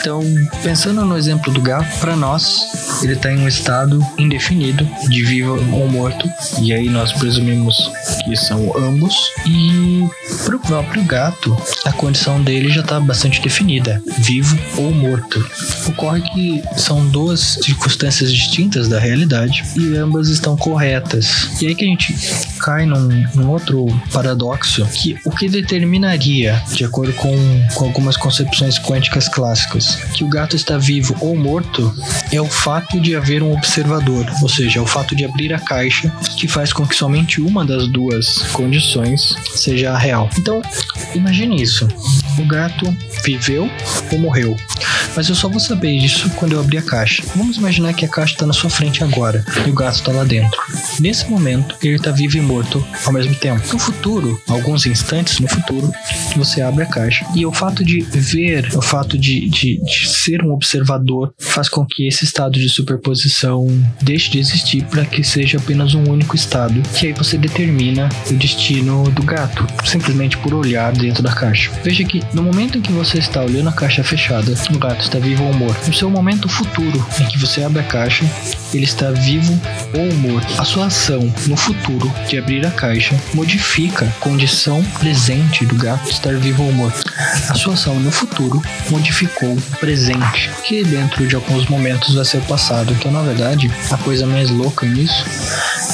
então 0.00 0.22
pensando 0.62 1.04
no 1.04 1.16
exemplo 1.16 1.52
do 1.52 1.60
gato, 1.60 1.98
para 2.00 2.16
nós 2.16 3.02
ele 3.02 3.14
está 3.14 3.32
em 3.32 3.38
um 3.38 3.48
estado 3.48 4.04
indefinido 4.18 4.88
de 5.08 5.22
vivo 5.22 5.54
ou 5.72 5.88
morto, 5.88 6.28
e 6.60 6.72
aí 6.72 6.88
nós 6.88 7.12
presumimos 7.12 7.76
que 8.24 8.36
são 8.36 8.72
ambos. 8.76 9.14
E 9.46 10.06
para 10.44 10.56
o 10.56 10.60
próprio 10.60 11.02
gato, 11.04 11.56
a 11.84 11.92
condição 11.92 12.42
dele 12.42 12.70
já 12.70 12.80
está 12.80 13.00
bastante 13.00 13.40
definida, 13.40 14.02
vivo 14.18 14.58
ou 14.76 14.92
morto. 14.92 15.44
Ocorre 15.86 16.22
que 16.22 16.62
são 16.76 17.06
duas 17.08 17.58
circunstâncias 17.62 18.32
distintas 18.32 18.88
da 18.88 18.98
realidade 18.98 19.64
e 19.76 19.96
ambas 19.96 20.28
estão 20.28 20.56
corretas. 20.56 21.50
E 21.60 21.66
aí 21.66 21.74
que 21.74 21.84
a 21.84 21.88
gente 21.88 22.14
cai 22.68 22.84
num, 22.84 23.08
num 23.34 23.48
outro 23.48 23.86
paradoxo 24.12 24.84
que 24.92 25.18
o 25.24 25.30
que 25.30 25.48
determinaria, 25.48 26.62
de 26.74 26.84
acordo 26.84 27.14
com, 27.14 27.34
com 27.74 27.86
algumas 27.86 28.14
concepções 28.14 28.78
quânticas 28.78 29.26
clássicas, 29.26 29.94
que 30.12 30.22
o 30.22 30.28
gato 30.28 30.54
está 30.54 30.76
vivo 30.76 31.16
ou 31.18 31.34
morto 31.34 31.90
é 32.30 32.38
o 32.38 32.44
fato 32.44 33.00
de 33.00 33.16
haver 33.16 33.42
um 33.42 33.54
observador, 33.54 34.26
ou 34.42 34.50
seja, 34.50 34.80
é 34.80 34.82
o 34.82 34.86
fato 34.86 35.16
de 35.16 35.24
abrir 35.24 35.54
a 35.54 35.58
caixa 35.58 36.12
que 36.36 36.46
faz 36.46 36.70
com 36.70 36.86
que 36.86 36.94
somente 36.94 37.40
uma 37.40 37.64
das 37.64 37.88
duas 37.88 38.42
condições 38.52 39.34
seja 39.54 39.96
real. 39.96 40.28
Então, 40.38 40.60
imagine 41.14 41.62
isso: 41.62 41.88
o 42.38 42.46
gato 42.46 42.96
viveu 43.24 43.70
ou 44.12 44.18
morreu. 44.18 44.56
Mas 45.16 45.28
eu 45.28 45.34
só 45.34 45.48
vou 45.48 45.60
saber 45.60 45.90
isso 45.90 46.30
quando 46.36 46.52
eu 46.52 46.60
abrir 46.60 46.78
a 46.78 46.82
caixa. 46.82 47.22
Vamos 47.34 47.56
imaginar 47.56 47.92
que 47.94 48.04
a 48.04 48.08
caixa 48.08 48.34
está 48.34 48.46
na 48.46 48.52
sua 48.52 48.70
frente 48.70 49.02
agora 49.02 49.44
e 49.66 49.70
o 49.70 49.74
gato 49.74 49.96
está 49.96 50.12
lá 50.12 50.24
dentro. 50.24 50.58
Nesse 51.00 51.28
momento, 51.28 51.76
ele 51.82 51.96
está 51.96 52.10
vivo 52.10 52.36
e 52.36 52.40
morto 52.40 52.84
ao 53.04 53.12
mesmo 53.12 53.34
tempo. 53.34 53.62
No 53.72 53.78
futuro, 53.78 54.40
alguns 54.48 54.86
instantes 54.86 55.40
no 55.40 55.48
futuro, 55.48 55.90
você 56.36 56.62
abre 56.62 56.84
a 56.84 56.86
caixa 56.86 57.26
e 57.34 57.44
o 57.44 57.52
fato 57.52 57.84
de 57.84 58.00
ver, 58.00 58.70
o 58.76 58.82
fato 58.82 59.18
de, 59.18 59.48
de, 59.48 59.80
de 59.82 60.08
ser 60.08 60.42
um 60.42 60.52
observador, 60.52 61.34
faz 61.38 61.68
com 61.68 61.84
que 61.84 62.06
esse 62.06 62.24
estado 62.24 62.58
de 62.58 62.68
superposição 62.68 63.66
deixe 64.00 64.30
de 64.30 64.38
existir 64.38 64.84
para 64.84 65.04
que 65.04 65.24
seja 65.24 65.58
apenas 65.58 65.94
um 65.94 66.04
único 66.08 66.36
estado, 66.36 66.80
que 66.94 67.08
aí 67.08 67.12
você 67.12 67.36
determina 67.36 68.08
o 68.30 68.34
destino 68.34 69.10
do 69.10 69.22
gato, 69.22 69.66
simplesmente 69.84 70.36
por 70.38 70.54
olhar 70.54 70.92
dentro 70.92 71.22
da 71.22 71.32
caixa. 71.32 71.70
Veja 71.82 72.04
que 72.04 72.22
no 72.32 72.42
momento 72.42 72.78
em 72.78 72.82
que 72.82 72.92
você 72.92 73.18
está 73.18 73.42
olhando 73.42 73.68
a 73.68 73.72
caixa 73.72 74.04
fechada, 74.04 74.52
o 74.72 74.78
gato 74.78 75.00
está 75.00 75.18
vivo 75.18 75.44
ou 75.44 75.54
morto. 75.54 75.86
No 75.86 75.94
seu 75.94 76.10
momento 76.10 76.48
futuro, 76.48 77.04
em 77.20 77.26
que 77.26 77.38
você 77.38 77.62
abre 77.62 77.80
a 77.80 77.84
caixa, 77.84 78.24
ele 78.72 78.84
está 78.84 79.10
vivo 79.10 79.58
ou 79.94 80.12
morto. 80.14 80.60
A 80.60 80.64
sua 80.64 80.86
ação 80.86 81.32
no 81.46 81.56
futuro 81.56 82.12
de 82.28 82.38
abrir 82.38 82.66
a 82.66 82.70
caixa 82.70 83.14
modifica 83.34 84.04
a 84.04 84.20
condição 84.20 84.82
presente 84.98 85.64
do 85.64 85.74
gato 85.76 86.10
estar 86.10 86.34
vivo 86.36 86.64
ou 86.64 86.72
morto. 86.72 87.02
A 87.48 87.54
sua 87.54 87.74
ação 87.74 87.98
no 88.00 88.10
futuro 88.10 88.62
modificou 88.90 89.52
o 89.52 89.62
presente, 89.78 90.50
que 90.64 90.84
dentro 90.84 91.26
de 91.26 91.34
alguns 91.34 91.66
momentos 91.66 92.14
vai 92.14 92.24
ser 92.24 92.38
o 92.38 92.42
passado. 92.42 92.92
Então, 92.92 93.10
na 93.10 93.22
verdade, 93.22 93.70
a 93.90 93.96
coisa 93.96 94.26
mais 94.26 94.50
louca 94.50 94.86
nisso 94.86 95.24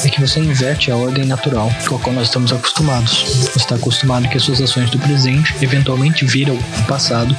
é 0.03 0.09
que 0.09 0.21
você 0.21 0.39
inverte 0.39 0.91
a 0.91 0.95
ordem 0.95 1.25
natural 1.25 1.73
com 1.87 1.95
a 1.95 1.99
qual 1.99 2.15
nós 2.15 2.27
estamos 2.27 2.51
acostumados. 2.51 3.23
Você 3.53 3.59
está 3.59 3.75
acostumado 3.75 4.27
que 4.27 4.37
as 4.37 4.43
suas 4.43 4.61
ações 4.61 4.89
do 4.89 4.99
presente 4.99 5.55
eventualmente 5.61 6.25
viram 6.25 6.55
o 6.55 6.83
passado, 6.83 7.35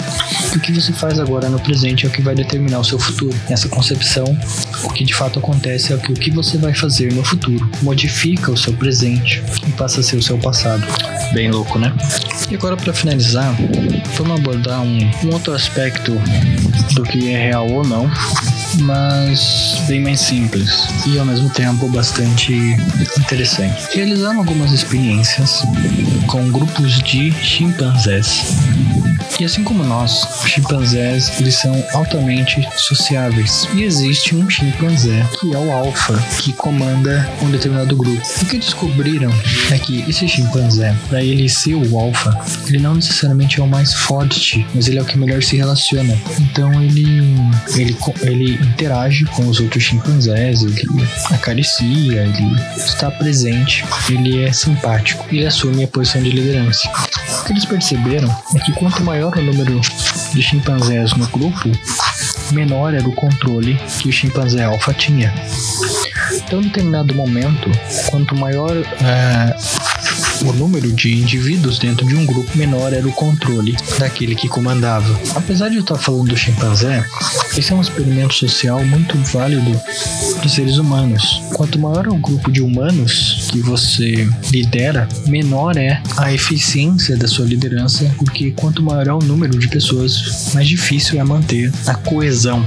e 0.52 0.56
o 0.56 0.60
que 0.60 0.72
você 0.72 0.92
faz 0.92 1.18
agora 1.18 1.48
no 1.48 1.60
presente 1.60 2.06
é 2.06 2.08
o 2.08 2.12
que 2.12 2.22
vai 2.22 2.34
determinar 2.34 2.80
o 2.80 2.84
seu 2.84 2.98
futuro. 2.98 3.36
Nessa 3.48 3.68
concepção, 3.68 4.36
o 4.82 4.90
que 4.90 5.04
de 5.04 5.14
fato 5.14 5.25
acontece 5.34 5.92
é 5.92 5.96
que 5.96 6.12
o 6.12 6.14
que 6.14 6.30
você 6.30 6.56
vai 6.58 6.74
fazer 6.74 7.12
no 7.12 7.24
futuro 7.24 7.68
modifica 7.82 8.50
o 8.50 8.56
seu 8.56 8.72
presente 8.72 9.42
e 9.66 9.72
passa 9.72 10.00
a 10.00 10.02
ser 10.02 10.16
o 10.16 10.22
seu 10.22 10.38
passado. 10.38 10.86
Bem 11.32 11.50
louco, 11.50 11.78
né? 11.78 11.92
E 12.50 12.54
agora, 12.54 12.76
para 12.76 12.92
finalizar, 12.92 13.54
vamos 14.16 14.40
abordar 14.40 14.82
um, 14.82 14.98
um 15.24 15.32
outro 15.32 15.52
aspecto 15.52 16.12
do 16.94 17.02
que 17.02 17.30
é 17.30 17.48
real 17.48 17.68
ou 17.70 17.84
não 17.84 18.10
mas 18.80 19.82
bem 19.86 20.00
mais 20.00 20.20
simples 20.20 20.88
e 21.06 21.18
ao 21.18 21.24
mesmo 21.24 21.48
tempo 21.50 21.88
bastante 21.88 22.52
interessante. 23.18 23.88
Realizando 23.94 24.40
algumas 24.40 24.72
experiências 24.72 25.62
com 26.26 26.50
grupos 26.50 27.00
de 27.02 27.32
chimpanzés 27.32 28.44
E 29.38 29.44
assim 29.44 29.62
como 29.62 29.84
nós, 29.84 30.26
chimpanzés 30.46 31.38
eles 31.38 31.54
são 31.54 31.84
altamente 31.92 32.66
sociáveis. 32.76 33.68
E 33.74 33.82
existe 33.82 34.34
um 34.34 34.48
chimpanzé 34.48 35.26
que 35.38 35.54
é 35.54 35.58
o 35.58 35.72
alfa, 35.72 36.16
que 36.38 36.52
comanda 36.52 37.28
um 37.42 37.50
determinado 37.50 37.96
grupo. 37.96 38.22
O 38.42 38.46
que 38.46 38.58
descobriram 38.58 39.30
é 39.70 39.78
que 39.78 40.04
esse 40.08 40.26
chimpanzé, 40.26 40.96
para 41.08 41.22
ele 41.22 41.48
ser 41.48 41.74
o 41.74 41.98
alfa, 41.98 42.36
ele 42.66 42.78
não 42.78 42.94
necessariamente 42.94 43.60
é 43.60 43.62
o 43.62 43.68
mais 43.68 43.92
forte, 43.92 44.66
mas 44.74 44.88
ele 44.88 44.98
é 44.98 45.02
o 45.02 45.04
que 45.04 45.18
melhor 45.18 45.42
se 45.42 45.56
relaciona. 45.56 46.16
Então 46.40 46.82
ele 46.82 47.36
ele, 47.76 47.96
ele 48.22 48.54
interage 48.54 49.24
com 49.26 49.46
os 49.46 49.60
outros 49.60 49.82
chimpanzés, 49.82 50.62
ele 50.62 50.86
acaricia, 51.30 52.22
ele 52.22 52.56
está 52.76 53.10
presente, 53.10 53.84
ele 54.08 54.42
é 54.42 54.52
simpático, 54.52 55.24
ele 55.30 55.46
assume 55.46 55.84
a 55.84 55.88
posição 55.88 56.22
de 56.22 56.30
liderança. 56.30 56.88
O 57.40 57.44
que 57.44 57.52
eles 57.52 57.64
perceberam 57.64 58.34
é 58.54 58.58
que 58.58 58.72
quanto 58.72 59.02
maior 59.16 59.38
o 59.38 59.42
número 59.42 59.80
de 60.34 60.42
chimpanzés 60.42 61.14
no 61.14 61.26
grupo, 61.28 61.70
menor 62.52 62.92
era 62.92 63.08
o 63.08 63.14
controle 63.14 63.74
que 63.98 64.10
o 64.10 64.12
chimpanzé 64.12 64.62
alfa 64.62 64.92
tinha. 64.92 65.32
Então, 66.32 66.60
em 66.60 66.64
determinado 66.64 67.14
momento, 67.14 67.70
quanto 68.10 68.36
maior 68.36 68.76
uh, 68.76 70.46
o 70.46 70.52
número 70.52 70.92
de 70.92 71.14
indivíduos 71.14 71.78
dentro 71.78 72.06
de 72.06 72.14
um 72.14 72.26
grupo, 72.26 72.58
menor 72.58 72.92
era 72.92 73.08
o 73.08 73.12
controle 73.12 73.74
daquele 73.98 74.34
que 74.34 74.48
comandava. 74.48 75.18
Apesar 75.34 75.70
de 75.70 75.76
eu 75.76 75.80
estar 75.80 75.96
falando 75.96 76.28
do 76.28 76.36
chimpanzé, 76.36 77.02
esse 77.56 77.72
é 77.72 77.74
um 77.74 77.80
experimento 77.80 78.34
social 78.34 78.84
muito 78.84 79.16
válido 79.18 79.70
dos 80.42 80.52
seres 80.52 80.76
humanos. 80.76 81.42
Quanto 81.54 81.78
maior 81.78 82.06
é 82.06 82.10
o 82.10 82.18
grupo 82.18 82.52
de 82.52 82.60
humanos 82.60 83.48
que 83.50 83.60
você 83.60 84.28
lidera, 84.50 85.08
menor 85.26 85.76
é 85.76 86.02
a 86.18 86.32
eficiência 86.32 87.16
da 87.16 87.26
sua 87.26 87.46
liderança, 87.46 88.10
porque 88.18 88.50
quanto 88.50 88.82
maior 88.82 89.06
é 89.06 89.12
o 89.12 89.18
número 89.18 89.58
de 89.58 89.68
pessoas, 89.68 90.52
mais 90.52 90.68
difícil 90.68 91.18
é 91.18 91.24
manter 91.24 91.72
a 91.86 91.94
coesão. 91.94 92.64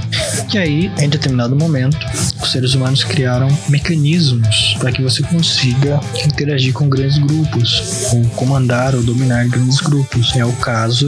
E 0.52 0.58
aí, 0.58 0.90
em 0.98 1.08
determinado 1.08 1.54
momento, 1.54 1.96
os 2.42 2.50
seres 2.50 2.74
humanos 2.74 3.04
criaram 3.04 3.48
mecanismos 3.68 4.76
para 4.80 4.90
que 4.90 5.02
você 5.02 5.22
consiga 5.22 6.00
interagir 6.24 6.72
com 6.72 6.88
grandes 6.88 7.18
grupos, 7.18 8.08
ou 8.12 8.24
comandar 8.30 8.94
ou 8.96 9.02
dominar 9.02 9.46
grandes 9.48 9.80
grupos. 9.80 10.34
É 10.34 10.44
o 10.44 10.52
caso 10.54 11.06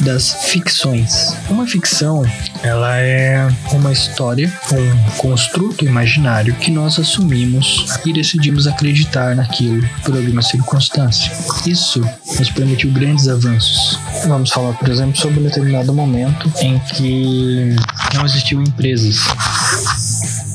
das 0.00 0.50
ficções. 0.50 1.36
Uma 1.48 1.66
ficção, 1.66 2.24
ela 2.62 2.96
é 2.96 3.11
uma 3.72 3.92
história, 3.92 4.52
um 4.72 5.10
construto 5.16 5.84
imaginário 5.84 6.54
que 6.54 6.70
nós 6.70 6.98
assumimos 6.98 7.86
e 8.04 8.12
decidimos 8.12 8.66
acreditar 8.66 9.34
naquilo 9.34 9.86
por 10.04 10.16
alguma 10.16 10.42
circunstância. 10.42 11.32
Isso 11.66 12.00
nos 12.38 12.50
permitiu 12.50 12.90
grandes 12.92 13.28
avanços. 13.28 13.98
Vamos 14.26 14.50
falar, 14.50 14.74
por 14.74 14.88
exemplo, 14.88 15.16
sobre 15.16 15.40
um 15.40 15.44
determinado 15.44 15.92
momento 15.92 16.50
em 16.60 16.78
que 16.78 17.76
não 18.14 18.24
existiam 18.24 18.62
empresas 18.62 19.18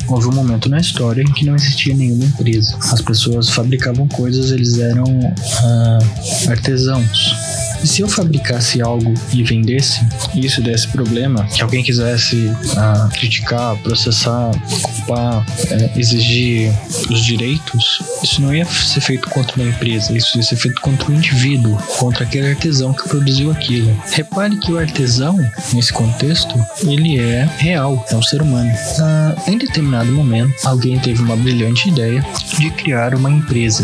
houve 0.09 0.27
um 0.27 0.31
momento 0.31 0.69
na 0.69 0.79
história 0.79 1.21
em 1.21 1.33
que 1.33 1.45
não 1.45 1.55
existia 1.55 1.93
nenhuma 1.93 2.23
empresa. 2.23 2.77
As 2.93 3.01
pessoas 3.01 3.49
fabricavam 3.49 4.07
coisas, 4.07 4.51
eles 4.51 4.79
eram 4.79 5.03
uh, 5.03 6.49
artesãos. 6.49 7.35
Se 7.83 8.01
eu 8.01 8.07
fabricasse 8.07 8.81
algo 8.81 9.13
e 9.31 9.43
vendesse, 9.43 10.05
e 10.33 10.45
isso 10.45 10.61
desse 10.61 10.87
problema, 10.87 11.45
que 11.45 11.61
alguém 11.61 11.83
quisesse 11.83 12.51
ah, 12.75 13.09
criticar, 13.13 13.75
processar, 13.77 14.51
ocupar, 14.83 15.45
é, 15.71 15.99
exigir 15.99 16.71
os 17.09 17.23
direitos, 17.23 18.01
isso 18.23 18.41
não 18.41 18.53
ia 18.53 18.65
ser 18.65 19.01
feito 19.01 19.29
contra 19.29 19.55
uma 19.55 19.69
empresa, 19.69 20.15
isso 20.15 20.37
ia 20.37 20.43
ser 20.43 20.55
feito 20.55 20.81
contra 20.81 21.11
um 21.11 21.15
indivíduo, 21.15 21.77
contra 21.97 22.23
aquele 22.23 22.49
artesão 22.49 22.93
que 22.93 23.07
produziu 23.07 23.51
aquilo. 23.51 23.95
Repare 24.11 24.57
que 24.57 24.71
o 24.71 24.77
artesão, 24.77 25.37
nesse 25.73 25.93
contexto, 25.93 26.55
ele 26.83 27.19
é 27.19 27.49
real, 27.57 28.05
é 28.09 28.15
um 28.15 28.21
ser 28.21 28.41
humano. 28.41 28.71
Ah, 28.99 29.35
em 29.47 29.57
determinado 29.57 30.11
momento, 30.11 30.53
alguém 30.65 30.99
teve 30.99 31.21
uma 31.21 31.35
brilhante 31.35 31.89
ideia 31.89 32.25
de 32.57 32.69
criar 32.71 33.15
uma 33.15 33.29
empresa. 33.29 33.83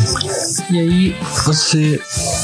E 0.69 0.79
aí 0.79 1.15
você 1.45 1.99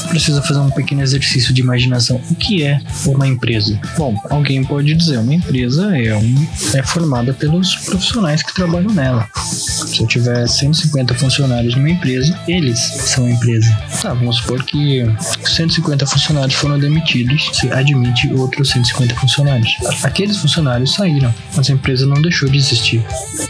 precisa 0.08 0.42
fazer 0.42 0.60
um 0.60 0.70
pequeno 0.70 1.02
exercício 1.02 1.39
de 1.48 1.60
imaginação. 1.60 2.20
O 2.30 2.34
que 2.34 2.62
é 2.62 2.80
uma 3.06 3.26
empresa? 3.26 3.78
Bom, 3.96 4.14
alguém 4.28 4.62
pode 4.62 4.94
dizer, 4.94 5.18
uma 5.18 5.34
empresa 5.34 5.96
é, 5.96 6.14
um, 6.14 6.48
é 6.74 6.82
formada 6.82 7.32
pelos 7.32 7.74
profissionais 7.76 8.42
que 8.42 8.54
trabalham 8.54 8.92
nela. 8.92 9.28
Se 9.34 10.00
eu 10.00 10.06
tiver 10.06 10.46
150 10.46 11.14
funcionários 11.14 11.74
numa 11.74 11.90
empresa, 11.90 12.38
eles 12.46 12.78
são 12.78 13.26
a 13.26 13.30
empresa. 13.30 13.70
Tá, 14.00 14.14
vamos 14.14 14.36
supor 14.36 14.62
que 14.64 15.04
150 15.44 16.06
funcionários 16.06 16.54
foram 16.54 16.78
demitidos, 16.78 17.50
se 17.52 17.70
admite 17.72 18.32
outros 18.32 18.70
150 18.70 19.14
funcionários. 19.16 19.76
Aqueles 20.02 20.36
funcionários 20.36 20.94
saíram, 20.94 21.34
mas 21.54 21.68
a 21.70 21.72
empresa 21.72 22.06
não 22.06 22.20
deixou 22.20 22.48
de 22.48 22.58
existir. 22.58 23.04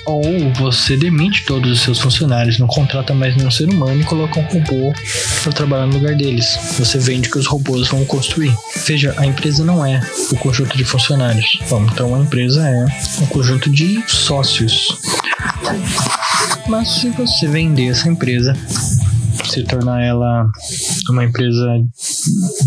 Ou 0.07 0.23
você 0.55 0.97
demite 0.97 1.45
todos 1.45 1.71
os 1.71 1.81
seus 1.81 1.99
funcionários, 1.99 2.59
não 2.59 2.67
contrata 2.67 3.15
mais 3.15 3.37
nenhum 3.37 3.51
ser 3.51 3.69
humano 3.69 4.01
e 4.01 4.05
coloca 4.05 4.41
um 4.41 4.45
robô 4.45 4.93
para 5.43 5.53
trabalhar 5.53 5.87
no 5.87 5.95
lugar 5.95 6.15
deles. 6.15 6.59
Você 6.79 6.99
vende 6.99 7.29
que 7.29 7.39
os 7.39 7.47
robôs 7.47 7.80
vão 7.89 8.05
construir. 8.05 8.55
Veja, 8.87 9.15
a 9.17 9.27
empresa 9.27 9.65
não 9.65 9.85
é 9.85 10.01
o 10.31 10.37
conjunto 10.37 10.77
de 10.77 10.85
funcionários. 10.85 11.59
Bom, 11.69 11.85
então 11.85 12.15
a 12.15 12.19
empresa 12.19 12.67
é 12.69 12.87
um 13.23 13.27
conjunto 13.27 13.71
de 13.71 14.03
sócios. 14.07 14.99
Mas 16.69 16.89
se 17.01 17.11
você 17.11 17.47
vender 17.47 17.89
essa 17.89 18.09
empresa 18.09 18.57
se 19.51 19.65
tornar 19.65 20.03
ela 20.03 20.49
uma 21.09 21.25
empresa 21.25 21.67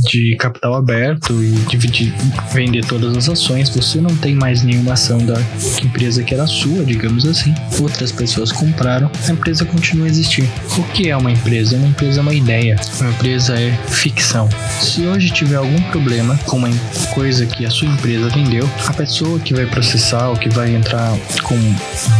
de 0.03 0.35
capital 0.37 0.75
aberto 0.75 1.33
e 1.43 1.51
dividir, 1.69 2.13
vender 2.51 2.85
todas 2.85 3.15
as 3.15 3.29
ações, 3.29 3.69
você 3.69 3.99
não 3.99 4.15
tem 4.17 4.35
mais 4.35 4.63
nenhuma 4.63 4.93
ação 4.93 5.17
da 5.17 5.39
empresa 5.83 6.23
que 6.23 6.33
era 6.33 6.45
sua, 6.47 6.83
digamos 6.83 7.25
assim. 7.25 7.53
Outras 7.81 8.11
pessoas 8.11 8.51
compraram, 8.51 9.09
a 9.27 9.31
empresa 9.31 9.65
continua 9.65 10.05
a 10.05 10.09
existir. 10.09 10.49
O 10.77 10.83
que 10.93 11.09
é 11.09 11.17
uma 11.17 11.31
empresa? 11.31 11.75
Uma 11.75 11.87
empresa 11.87 12.19
é 12.19 12.21
uma 12.21 12.33
ideia, 12.33 12.75
uma 12.99 13.09
empresa 13.09 13.59
é 13.59 13.71
ficção. 13.87 14.49
Se 14.79 15.05
hoje 15.05 15.31
tiver 15.31 15.55
algum 15.55 15.81
problema 15.91 16.37
com 16.45 16.57
uma 16.57 16.69
coisa 17.13 17.45
que 17.45 17.65
a 17.65 17.69
sua 17.69 17.87
empresa 17.87 18.29
vendeu, 18.29 18.69
a 18.87 18.93
pessoa 18.93 19.39
que 19.39 19.53
vai 19.53 19.65
processar 19.65 20.29
ou 20.29 20.35
que 20.35 20.49
vai 20.49 20.73
entrar 20.75 21.15
com 21.43 21.55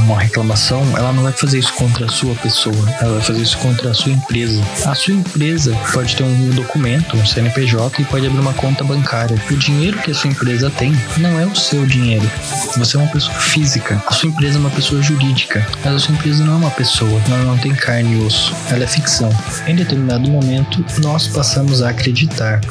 uma 0.06 0.20
reclamação, 0.20 0.82
ela 0.98 1.12
não 1.14 1.24
vai 1.24 1.32
fazer 1.32 1.60
isso 1.60 1.74
contra 1.74 2.06
a 2.06 2.10
sua 2.10 2.36
pessoa, 2.36 2.76
ela 3.02 3.14
vai 3.14 3.22
fazer 3.22 3.42
isso 3.42 3.58
contra 3.58 3.92
a 3.92 3.94
sua 3.94 4.12
empresa. 4.12 4.62
A 4.86 4.96
sua 4.96 5.14
empresa 5.14 5.76
pode 5.94 6.16
ter 6.16 6.24
um 6.24 6.50
documento, 6.52 7.18
um 7.18 7.26
CNPJ 7.26 7.83
e 8.00 8.06
pode 8.06 8.26
abrir 8.26 8.40
uma 8.40 8.54
conta 8.54 8.84
bancária. 8.84 9.42
O 9.50 9.56
dinheiro 9.56 9.98
que 10.00 10.12
a 10.12 10.14
sua 10.14 10.30
empresa 10.30 10.70
tem 10.70 10.94
não 11.18 11.40
é 11.40 11.46
o 11.46 11.56
seu 11.56 11.86
dinheiro. 11.86 12.30
Você 12.78 12.98
é 12.98 13.00
uma 13.00 13.12
pessoa 13.12 13.34
física. 13.36 14.02
A 14.08 14.14
sua 14.14 14.30
empresa 14.30 14.58
é 14.58 14.60
uma 14.60 14.70
pessoa 14.70 15.02
jurídica. 15.02 15.66
Mas 15.84 15.96
a 15.96 16.00
sua 16.00 16.16
empresa 16.16 16.44
não 16.44 16.54
é 16.54 16.58
uma 16.58 16.72
pessoa. 16.72 17.22
Ela 17.28 17.44
não 17.44 17.58
tem 17.58 17.74
carne 17.74 18.18
e 18.18 18.26
osso. 18.26 18.54
Ela 18.70 18.84
é 18.84 18.88
ficção. 18.88 19.30
Em 19.68 19.76
determinado 19.76 20.30
momento, 20.30 20.84
nós 21.00 21.28
passamos 21.28 21.82
a 21.82 21.90
acreditar 21.90 22.62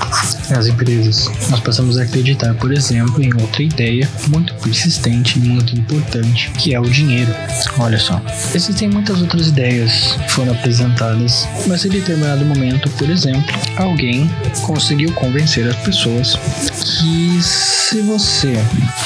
nas 0.51 0.66
empresas. 0.66 1.31
Nós 1.48 1.61
passamos 1.61 1.98
a 1.98 2.03
acreditar, 2.03 2.55
por 2.55 2.72
exemplo, 2.72 3.22
em 3.22 3.33
outra 3.35 3.62
ideia 3.62 4.09
muito 4.29 4.55
persistente 4.55 5.38
e 5.38 5.42
muito 5.42 5.75
importante, 5.77 6.51
que 6.59 6.75
é 6.75 6.81
o 6.81 6.85
dinheiro. 6.85 7.35
Olha 7.79 7.98
só. 7.98 8.20
Existem 8.55 8.88
muitas 8.88 9.20
outras 9.20 9.48
ideias 9.48 10.16
que 10.27 10.33
foram 10.33 10.53
apresentadas 10.53 11.42
mas 11.66 11.85
em 11.85 11.88
determinado 11.88 12.44
momento, 12.44 12.88
por 12.90 13.09
exemplo, 13.09 13.42
alguém 13.77 14.31
conseguiu 14.62 14.91
convencer 15.14 15.66
as 15.66 15.76
pessoas 15.76 16.35
que 16.35 17.42
se 17.42 18.00
você 18.02 18.52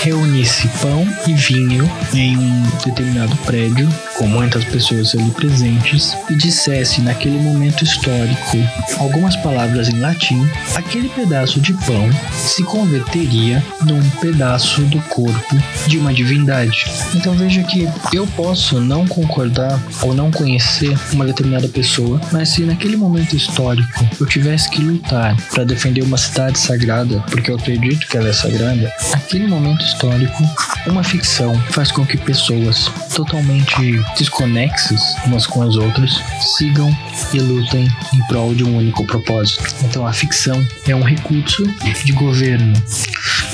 reunisse 0.01 0.69
pão 0.81 1.07
e 1.27 1.35
vinho 1.35 1.91
em 2.13 2.37
um 2.37 2.63
determinado 2.85 3.37
prédio, 3.39 3.89
com 4.17 4.27
muitas 4.27 4.65
pessoas 4.65 5.15
ali 5.15 5.31
presentes, 5.31 6.17
e 6.31 6.35
dissesse 6.35 7.01
naquele 7.01 7.39
momento 7.39 7.85
histórico 7.85 8.57
algumas 8.99 9.37
palavras 9.37 9.89
em 9.89 10.01
latim, 10.01 10.49
aquele 10.75 11.09
pedaço 11.09 11.61
de 11.61 11.73
pão 11.73 12.09
se 12.33 12.63
converteria 12.65 13.63
num 13.85 14.01
pedaço 14.21 14.83
do 14.83 15.01
corpo 15.03 15.57
de 15.87 15.99
uma 15.99 16.13
divindade. 16.13 16.87
Então 17.15 17.35
veja 17.35 17.63
que 17.63 17.89
eu 18.13 18.27
posso 18.29 18.81
não 18.81 19.07
concordar 19.07 19.81
ou 20.03 20.15
não 20.15 20.31
conhecer 20.31 20.97
uma 21.13 21.25
determinada 21.25 21.69
pessoa, 21.69 22.21
mas 22.33 22.51
se 22.51 22.63
naquele 22.63 22.97
momento 22.97 23.37
histórico 23.37 24.09
eu 24.19 24.27
tivesse 24.27 24.71
que 24.71 24.83
lutar 24.83 25.37
para 25.51 25.65
defender 25.65 26.03
uma 26.03 26.17
cidade 26.17 26.59
sagrada, 26.59 27.23
porque 27.31 27.51
eu 27.51 27.57
acredito 27.57 28.07
que 28.07 28.17
ela 28.17 28.29
é 28.29 28.33
sagrada, 28.33 28.93
aquele 29.13 29.47
momento 29.47 29.85
histórico, 29.85 30.43
uma 30.87 31.05
ficção 31.05 31.55
faz 31.71 31.91
com 31.91 32.05
que 32.07 32.17
pessoas 32.17 32.91
totalmente 33.15 34.01
desconexas 34.19 35.01
umas 35.27 35.47
com 35.47 35.63
as 35.63 35.77
outras 35.77 36.21
sigam 36.57 36.97
e 37.33 37.39
lutem 37.39 37.89
em 38.15 38.27
prol 38.27 38.55
de 38.55 38.65
um 38.65 38.77
único 38.77 39.05
propósito. 39.07 39.65
Então 39.85 40.07
a 40.07 40.13
ficção 40.13 40.67
é 40.87 40.95
um 40.95 41.03
recurso 41.03 41.65
de 42.05 42.13
governo, 42.13 42.73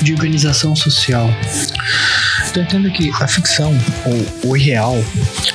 de 0.01 0.13
organização 0.13 0.75
social. 0.75 1.29
Então 2.49 2.61
entenda 2.61 2.89
que 2.89 3.09
a 3.19 3.27
ficção 3.27 3.73
ou 4.05 4.51
o 4.51 4.57
irreal, 4.57 5.03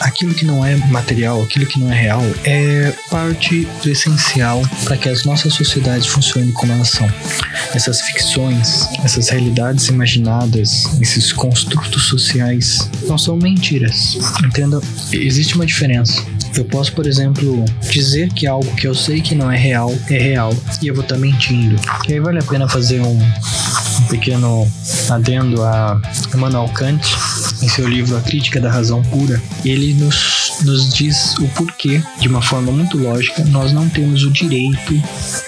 aquilo 0.00 0.34
que 0.34 0.44
não 0.44 0.64
é 0.64 0.74
material, 0.88 1.40
aquilo 1.42 1.64
que 1.66 1.78
não 1.78 1.92
é 1.92 1.94
real, 1.94 2.22
é 2.44 2.92
parte 3.08 3.68
essencial 3.84 4.62
para 4.84 4.96
que 4.96 5.08
as 5.08 5.24
nossas 5.24 5.54
sociedades 5.54 6.06
funcionem 6.06 6.50
como 6.52 6.72
elas 6.72 6.90
são. 6.90 7.08
essas 7.74 8.00
ficções, 8.00 8.88
essas 9.04 9.28
realidades 9.28 9.86
imaginadas, 9.88 10.86
esses 11.00 11.32
construtos 11.32 12.04
sociais 12.04 12.90
não 13.06 13.16
são 13.16 13.36
mentiras. 13.36 14.18
Entenda, 14.44 14.80
existe 15.12 15.54
uma 15.54 15.66
diferença. 15.66 16.22
Eu 16.56 16.64
posso, 16.64 16.92
por 16.92 17.06
exemplo, 17.06 17.64
dizer 17.90 18.32
que 18.32 18.46
algo 18.46 18.74
que 18.74 18.86
eu 18.86 18.94
sei 18.94 19.20
que 19.20 19.34
não 19.34 19.50
é 19.50 19.56
real 19.56 19.94
é 20.10 20.18
real 20.18 20.54
e 20.82 20.88
eu 20.88 20.94
vou 20.94 21.02
estar 21.02 21.14
tá 21.14 21.20
mentindo. 21.20 21.76
E 22.08 22.14
aí 22.14 22.20
vale 22.20 22.38
a 22.38 22.42
pena 22.42 22.68
fazer 22.68 23.00
um, 23.00 23.18
um 23.18 24.02
pequeno 24.08 24.66
adendo 25.08 25.62
a 25.62 26.00
Emmanuel 26.34 26.68
Kant 26.74 27.02
em 27.62 27.68
seu 27.68 27.86
livro 27.88 28.16
A 28.16 28.20
Crítica 28.20 28.60
da 28.60 28.70
Razão 28.70 29.02
Pura. 29.02 29.40
Ele 29.64 29.94
nos, 29.94 30.47
nos 30.64 30.92
diz 30.92 31.34
o 31.38 31.48
porquê, 31.48 32.02
de 32.20 32.28
uma 32.28 32.42
forma 32.42 32.72
muito 32.72 32.98
lógica, 32.98 33.44
nós 33.46 33.72
não 33.72 33.88
temos 33.88 34.24
o 34.24 34.30
direito 34.30 34.94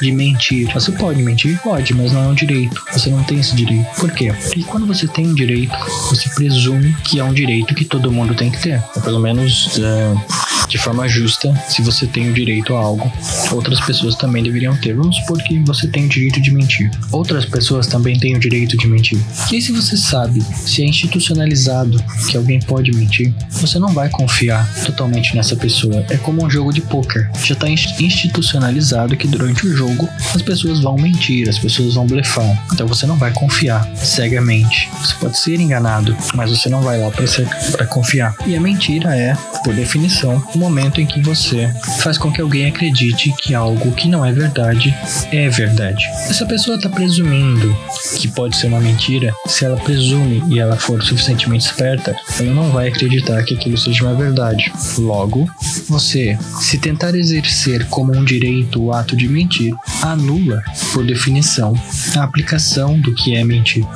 de 0.00 0.12
mentir. 0.12 0.72
Você 0.72 0.92
pode 0.92 1.22
mentir? 1.22 1.60
Pode, 1.62 1.94
mas 1.94 2.12
não 2.12 2.24
é 2.24 2.28
um 2.28 2.34
direito. 2.34 2.82
Você 2.92 3.10
não 3.10 3.22
tem 3.24 3.40
esse 3.40 3.54
direito. 3.54 3.86
Por 3.98 4.10
quê? 4.12 4.32
Porque 4.32 4.62
quando 4.64 4.86
você 4.86 5.06
tem 5.06 5.26
um 5.26 5.34
direito, 5.34 5.74
você 6.08 6.28
presume 6.30 6.94
que 7.04 7.18
é 7.18 7.24
um 7.24 7.32
direito 7.32 7.74
que 7.74 7.84
todo 7.84 8.12
mundo 8.12 8.34
tem 8.34 8.50
que 8.50 8.60
ter. 8.60 8.82
Ou 8.96 9.02
pelo 9.02 9.20
menos. 9.20 9.76
Uh 9.76 10.49
de 10.70 10.78
forma 10.78 11.08
justa 11.08 11.52
se 11.68 11.82
você 11.82 12.06
tem 12.06 12.30
o 12.30 12.32
direito 12.32 12.74
a 12.74 12.78
algo. 12.78 13.12
Outras 13.50 13.80
pessoas 13.80 14.14
também 14.14 14.42
deveriam 14.42 14.76
ter. 14.76 14.94
Vamos 14.94 15.16
supor 15.16 15.42
que 15.42 15.58
você 15.60 15.88
tem 15.88 16.06
o 16.06 16.08
direito 16.08 16.40
de 16.40 16.50
mentir. 16.52 16.90
Outras 17.10 17.44
pessoas 17.44 17.88
também 17.88 18.18
têm 18.18 18.36
o 18.36 18.40
direito 18.40 18.76
de 18.76 18.86
mentir. 18.86 19.18
E 19.52 19.60
se 19.60 19.72
você 19.72 19.96
sabe, 19.96 20.40
se 20.54 20.82
é 20.82 20.86
institucionalizado 20.86 22.02
que 22.30 22.36
alguém 22.36 22.60
pode 22.60 22.92
mentir, 22.92 23.34
você 23.50 23.78
não 23.78 23.88
vai 23.88 24.08
confiar 24.08 24.66
totalmente 24.84 25.34
nessa 25.34 25.56
pessoa. 25.56 26.04
É 26.08 26.16
como 26.16 26.44
um 26.44 26.48
jogo 26.48 26.72
de 26.72 26.80
poker. 26.80 27.28
Já 27.44 27.54
está 27.54 27.68
institucionalizado 27.68 29.16
que 29.16 29.26
durante 29.26 29.66
o 29.66 29.76
jogo 29.76 30.08
as 30.34 30.42
pessoas 30.42 30.80
vão 30.80 30.96
mentir, 30.96 31.48
as 31.48 31.58
pessoas 31.58 31.94
vão 31.94 32.06
blefar. 32.06 32.64
Então 32.72 32.86
você 32.86 33.06
não 33.06 33.16
vai 33.16 33.32
confiar 33.32 33.84
cegamente. 33.96 34.88
Você 35.00 35.14
pode 35.14 35.38
ser 35.38 35.60
enganado, 35.60 36.16
mas 36.34 36.50
você 36.50 36.68
não 36.68 36.80
vai 36.80 37.00
lá 37.00 37.10
para 37.10 37.86
confiar. 37.86 38.36
E 38.46 38.54
a 38.56 38.60
mentira 38.60 39.16
é, 39.16 39.34
por 39.64 39.74
definição, 39.74 40.40
momento 40.60 41.00
em 41.00 41.06
que 41.06 41.20
você 41.20 41.72
faz 42.00 42.18
com 42.18 42.30
que 42.30 42.40
alguém 42.40 42.66
acredite 42.66 43.34
que 43.38 43.54
algo 43.54 43.92
que 43.92 44.08
não 44.08 44.24
é 44.24 44.30
verdade 44.30 44.94
é 45.32 45.48
verdade. 45.48 46.04
Essa 46.28 46.44
pessoa 46.44 46.76
está 46.76 46.88
presumindo 46.88 47.74
que 48.18 48.28
pode 48.28 48.56
ser 48.56 48.66
uma 48.66 48.80
mentira, 48.80 49.32
se 49.46 49.64
ela 49.64 49.76
presume 49.78 50.42
e 50.48 50.58
ela 50.58 50.76
for 50.76 51.02
suficientemente 51.02 51.64
esperta, 51.64 52.14
ela 52.38 52.52
não 52.52 52.70
vai 52.70 52.88
acreditar 52.88 53.42
que 53.42 53.54
aquilo 53.54 53.78
seja 53.78 54.04
uma 54.04 54.14
verdade. 54.14 54.70
Logo, 54.98 55.48
você, 55.88 56.38
se 56.60 56.78
tentar 56.78 57.14
exercer 57.14 57.86
como 57.88 58.14
um 58.14 58.24
direito 58.24 58.82
o 58.82 58.92
ato 58.92 59.16
de 59.16 59.28
mentir, 59.28 59.74
anula, 60.02 60.60
por 60.92 61.04
definição, 61.04 61.72
a 62.16 62.22
aplicação 62.22 63.00
do 63.00 63.14
que 63.14 63.34
é 63.34 63.42
mentir 63.42 63.86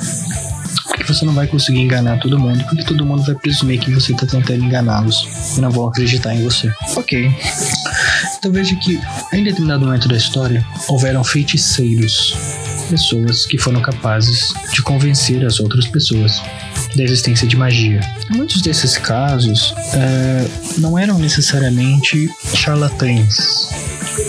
que 1.04 1.12
você 1.12 1.24
não 1.24 1.32
vai 1.32 1.46
conseguir 1.46 1.80
enganar 1.80 2.18
todo 2.18 2.38
mundo, 2.38 2.64
porque 2.64 2.84
todo 2.84 3.04
mundo 3.04 3.22
vai 3.22 3.34
presumir 3.34 3.80
que 3.80 3.90
você 3.90 4.12
está 4.12 4.26
tentando 4.26 4.64
enganá-los 4.64 5.56
e 5.56 5.60
não 5.60 5.70
vão 5.70 5.88
acreditar 5.88 6.34
em 6.34 6.42
você. 6.42 6.72
Ok. 6.96 7.30
Então 8.38 8.52
veja 8.52 8.74
que, 8.76 9.00
em 9.32 9.44
determinado 9.44 9.84
momento 9.84 10.08
da 10.08 10.16
história, 10.16 10.64
houveram 10.88 11.22
feiticeiros, 11.22 12.36
pessoas 12.90 13.46
que 13.46 13.58
foram 13.58 13.80
capazes 13.80 14.52
de 14.72 14.82
convencer 14.82 15.44
as 15.44 15.60
outras 15.60 15.86
pessoas 15.86 16.42
da 16.96 17.02
existência 17.02 17.46
de 17.46 17.56
magia. 17.56 18.00
Muitos 18.30 18.62
desses 18.62 18.96
casos 18.96 19.74
é, 19.94 20.46
não 20.78 20.98
eram 20.98 21.18
necessariamente 21.18 22.28
charlatães 22.54 23.83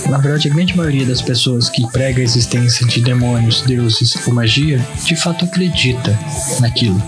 na 0.09 0.17
verdade, 0.17 0.49
a 0.49 0.53
grande 0.53 0.75
maioria 0.75 1.05
das 1.05 1.21
pessoas 1.21 1.69
que 1.69 1.85
prega 1.91 2.21
a 2.21 2.23
existência 2.23 2.85
de 2.85 3.01
demônios, 3.01 3.61
deuses 3.61 4.15
ou 4.27 4.33
magia, 4.33 4.79
de 5.03 5.15
fato 5.15 5.45
acredita 5.45 6.17
naquilo. 6.59 7.01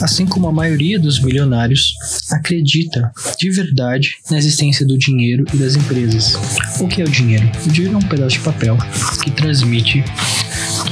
Assim 0.00 0.26
como 0.26 0.48
a 0.48 0.52
maioria 0.52 0.98
dos 0.98 1.20
milionários 1.20 1.94
acredita 2.30 3.12
de 3.38 3.50
verdade 3.50 4.16
na 4.30 4.38
existência 4.38 4.86
do 4.86 4.96
dinheiro 4.98 5.44
e 5.52 5.56
das 5.56 5.76
empresas. 5.76 6.36
O 6.80 6.88
que 6.88 7.02
é 7.02 7.04
o 7.04 7.08
dinheiro? 7.08 7.50
O 7.66 7.70
dinheiro 7.70 7.94
é 7.94 7.98
um 7.98 8.08
pedaço 8.08 8.36
de 8.36 8.40
papel 8.40 8.76
que 9.22 9.30
transmite 9.30 10.04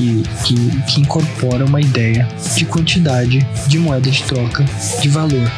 que, 0.03 0.23
que, 0.45 0.83
que 0.83 1.01
incorpora 1.01 1.65
uma 1.65 1.81
ideia 1.81 2.27
de 2.57 2.65
quantidade 2.65 3.47
de 3.69 3.79
moeda 3.79 4.11
de 4.11 4.23
troca 4.25 4.65
de 5.01 5.09
valor. 5.09 5.51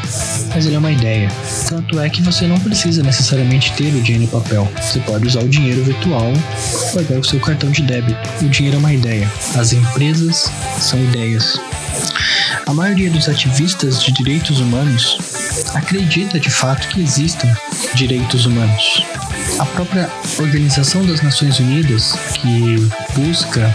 Mas 0.55 0.67
ele 0.67 0.77
é 0.77 0.79
uma 0.79 0.91
ideia. 0.91 1.29
Tanto 1.69 1.99
é 1.99 2.09
que 2.09 2.23
você 2.23 2.47
não 2.47 2.59
precisa 2.61 3.03
necessariamente 3.03 3.73
ter 3.73 3.95
o 3.95 4.03
dinheiro 4.03 4.25
em 4.25 4.27
papel. 4.27 4.71
Você 4.81 5.01
pode 5.01 5.27
usar 5.27 5.41
o 5.41 5.49
dinheiro 5.49 5.83
virtual 5.83 6.33
ou 6.75 6.93
pegar 6.93 7.19
o 7.19 7.25
seu 7.25 7.41
cartão 7.41 7.71
de 7.71 7.83
débito. 7.83 8.19
O 8.43 8.49
dinheiro 8.49 8.77
é 8.77 8.81
uma 8.81 8.93
ideia. 8.93 9.31
As 9.55 9.73
empresas 9.73 10.51
são 10.79 11.03
ideias. 11.03 11.59
A 12.67 12.73
maioria 12.73 13.11
dos 13.11 13.29
ativistas 13.29 14.03
de 14.03 14.11
direitos 14.13 14.59
humanos 14.59 15.19
acredita 15.75 16.41
de 16.41 16.49
fato 16.51 16.89
que 16.89 17.03
existem 17.03 17.53
direitos 17.95 18.47
humanos. 18.47 19.05
A 19.59 19.67
própria 19.67 20.11
Organização 20.39 21.05
das 21.05 21.21
Nações 21.21 21.61
Unidas, 21.61 22.13
que 22.35 22.77
busca 23.15 23.73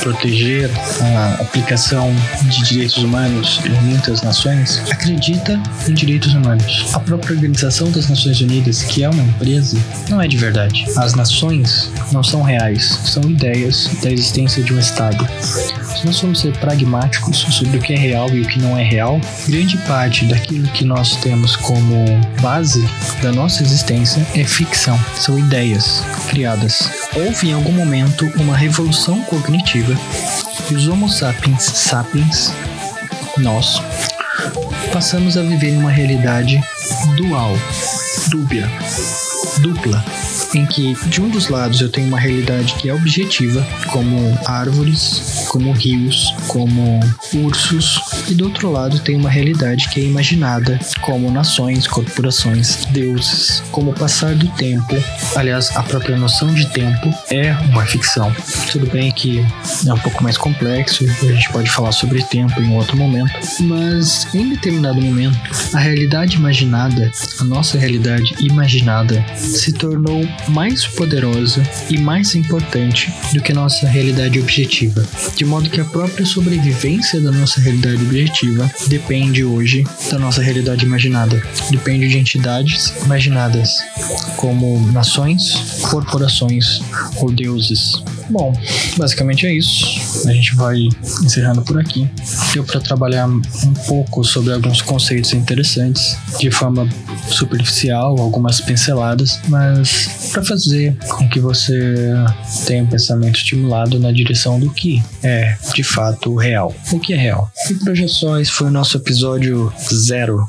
proteger 0.00 0.70
a 1.00 1.42
aplicação 1.42 2.12
de 2.42 2.64
direitos 2.64 2.98
humanos 2.98 3.60
em 3.64 3.70
muitas 3.86 4.22
nações, 4.22 4.82
acredita 4.90 5.60
em 5.88 5.94
direitos 5.94 6.34
humanos. 6.34 6.86
A 6.92 7.00
própria 7.00 7.34
Organização 7.34 7.90
das 7.90 8.08
Nações 8.08 8.40
Unidas, 8.40 8.82
que 8.82 9.04
é 9.04 9.08
uma 9.08 9.22
empresa, 9.22 9.78
não 10.08 10.20
é 10.20 10.26
de 10.28 10.36
verdade. 10.36 10.84
As 10.96 11.14
nações 11.14 11.90
não 12.12 12.22
são 12.22 12.42
reais, 12.42 12.98
são 13.04 13.22
ideias 13.22 13.88
da 14.02 14.10
existência 14.10 14.62
de 14.62 14.74
um 14.74 14.78
Estado. 14.78 15.26
Se 15.96 16.06
nós 16.06 16.18
formos 16.18 16.40
ser 16.40 16.56
pragmáticos 16.58 17.38
sobre 17.38 17.78
o 17.78 17.80
que 17.80 17.92
é 17.92 17.96
real 17.96 18.28
e 18.30 18.40
o 18.40 18.46
que 18.46 18.58
não 18.58 18.76
é 18.76 18.82
real, 18.82 19.20
grande 19.46 19.76
parte 19.78 20.24
daquilo 20.26 20.66
que 20.68 20.84
nós 20.84 21.16
temos 21.16 21.54
como 21.56 22.04
base 22.40 22.84
da 23.22 23.30
nossa 23.30 23.62
existência 23.62 24.26
é 24.34 24.44
ficção, 24.44 24.98
são 25.14 25.38
ideias 25.38 26.02
criadas. 26.28 26.80
Houve 27.14 27.50
em 27.50 27.52
algum 27.52 27.72
momento 27.72 28.26
uma 28.36 28.56
revolução 28.56 29.22
cognitiva 29.22 29.94
e 30.70 30.74
os 30.74 30.88
Homo 30.88 31.08
sapiens 31.08 31.62
sapiens, 31.62 32.52
nós, 33.38 33.82
passamos 34.92 35.36
a 35.36 35.42
viver 35.42 35.70
em 35.70 35.78
uma 35.78 35.90
realidade 35.90 36.60
dual, 37.16 37.56
dúbia, 38.30 38.68
dupla 39.60 40.02
em 40.54 40.66
que 40.66 40.94
de 41.08 41.20
um 41.20 41.28
dos 41.28 41.48
lados 41.48 41.80
eu 41.80 41.88
tenho 41.88 42.08
uma 42.08 42.18
realidade 42.18 42.74
que 42.74 42.88
é 42.88 42.94
objetiva, 42.94 43.66
como 43.90 44.38
árvores, 44.46 45.46
como 45.48 45.72
rios, 45.72 46.34
como 46.48 47.00
ursos, 47.34 48.00
e 48.28 48.34
do 48.34 48.44
outro 48.44 48.70
lado 48.70 48.98
tem 49.00 49.16
uma 49.16 49.30
realidade 49.30 49.88
que 49.88 50.00
é 50.00 50.04
imaginada, 50.04 50.78
como 51.00 51.30
nações, 51.30 51.86
corporações, 51.86 52.84
deuses, 52.86 53.62
como 53.70 53.90
o 53.90 53.94
passar 53.94 54.34
do 54.34 54.48
tempo. 54.48 54.94
Aliás, 55.36 55.74
a 55.76 55.82
própria 55.82 56.16
noção 56.16 56.52
de 56.52 56.66
tempo 56.66 57.12
é 57.30 57.52
uma 57.70 57.84
ficção. 57.84 58.34
Tudo 58.70 58.86
bem 58.86 59.10
que 59.12 59.44
é 59.86 59.92
um 59.92 59.98
pouco 59.98 60.22
mais 60.22 60.36
complexo, 60.36 61.04
a 61.04 61.32
gente 61.32 61.50
pode 61.50 61.70
falar 61.70 61.92
sobre 61.92 62.22
tempo 62.22 62.60
em 62.60 62.74
outro 62.74 62.96
momento, 62.96 63.32
mas 63.60 64.32
em 64.34 64.50
determinado 64.50 65.00
momento, 65.00 65.38
a 65.72 65.78
realidade 65.78 66.36
imaginada, 66.36 67.10
a 67.40 67.44
nossa 67.44 67.78
realidade 67.78 68.34
imaginada, 68.40 69.24
se 69.36 69.72
tornou 69.72 70.26
mais 70.48 70.86
poderosa 70.86 71.62
e 71.88 71.98
mais 71.98 72.34
importante 72.34 73.12
do 73.32 73.42
que 73.42 73.52
nossa 73.52 73.86
realidade 73.88 74.40
objetiva, 74.40 75.06
de 75.36 75.44
modo 75.44 75.70
que 75.70 75.80
a 75.80 75.84
própria 75.84 76.24
sobrevivência 76.26 77.20
da 77.20 77.30
nossa 77.30 77.60
realidade 77.60 78.02
objetiva 78.02 78.70
depende 78.88 79.44
hoje 79.44 79.84
da 80.10 80.18
nossa 80.18 80.42
realidade 80.42 80.84
imaginada, 80.84 81.42
depende 81.70 82.08
de 82.08 82.18
entidades 82.18 82.92
imaginadas, 83.04 83.78
como 84.36 84.90
nações, 84.92 85.80
corporações 85.90 86.80
ou 87.16 87.30
deuses. 87.30 88.02
Bom, 88.32 88.50
basicamente 88.96 89.46
é 89.46 89.52
isso. 89.52 90.26
A 90.26 90.32
gente 90.32 90.56
vai 90.56 90.88
encerrando 91.22 91.60
por 91.62 91.78
aqui. 91.78 92.08
Deu 92.54 92.64
para 92.64 92.80
trabalhar 92.80 93.28
um 93.28 93.42
pouco 93.86 94.24
sobre 94.24 94.54
alguns 94.54 94.80
conceitos 94.80 95.34
interessantes 95.34 96.16
de 96.40 96.50
forma 96.50 96.88
superficial, 97.28 98.18
algumas 98.18 98.60
pinceladas, 98.60 99.38
mas 99.48 100.30
para 100.32 100.42
fazer 100.42 100.96
com 101.08 101.28
que 101.28 101.38
você 101.40 102.14
tenha 102.66 102.84
um 102.84 102.86
pensamento 102.86 103.36
estimulado 103.36 103.98
na 103.98 104.10
direção 104.10 104.58
do 104.58 104.70
que 104.70 105.02
é 105.22 105.54
de 105.74 105.82
fato 105.82 106.34
real. 106.34 106.74
O 106.90 106.98
que 106.98 107.12
é 107.12 107.16
real? 107.16 107.50
E 107.70 107.74
projeções 107.74 108.48
foi 108.48 108.68
o 108.68 108.70
nosso 108.70 108.96
episódio 108.96 109.70
zero. 109.92 110.46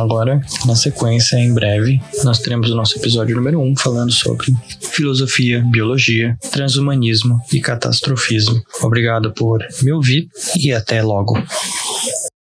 Agora, 0.00 0.40
na 0.64 0.74
sequência, 0.74 1.36
em 1.36 1.52
breve, 1.52 2.00
nós 2.24 2.38
teremos 2.38 2.70
o 2.70 2.74
nosso 2.74 2.98
episódio 2.98 3.36
número 3.36 3.60
1 3.60 3.62
um, 3.62 3.76
falando 3.76 4.10
sobre 4.10 4.46
filosofia, 4.80 5.62
biologia, 5.70 6.38
transhumanismo 6.50 7.38
e 7.52 7.60
catastrofismo. 7.60 8.62
Obrigado 8.80 9.30
por 9.34 9.60
me 9.82 9.92
ouvir 9.92 10.30
e 10.56 10.72
até 10.72 11.02
logo. 11.02 11.34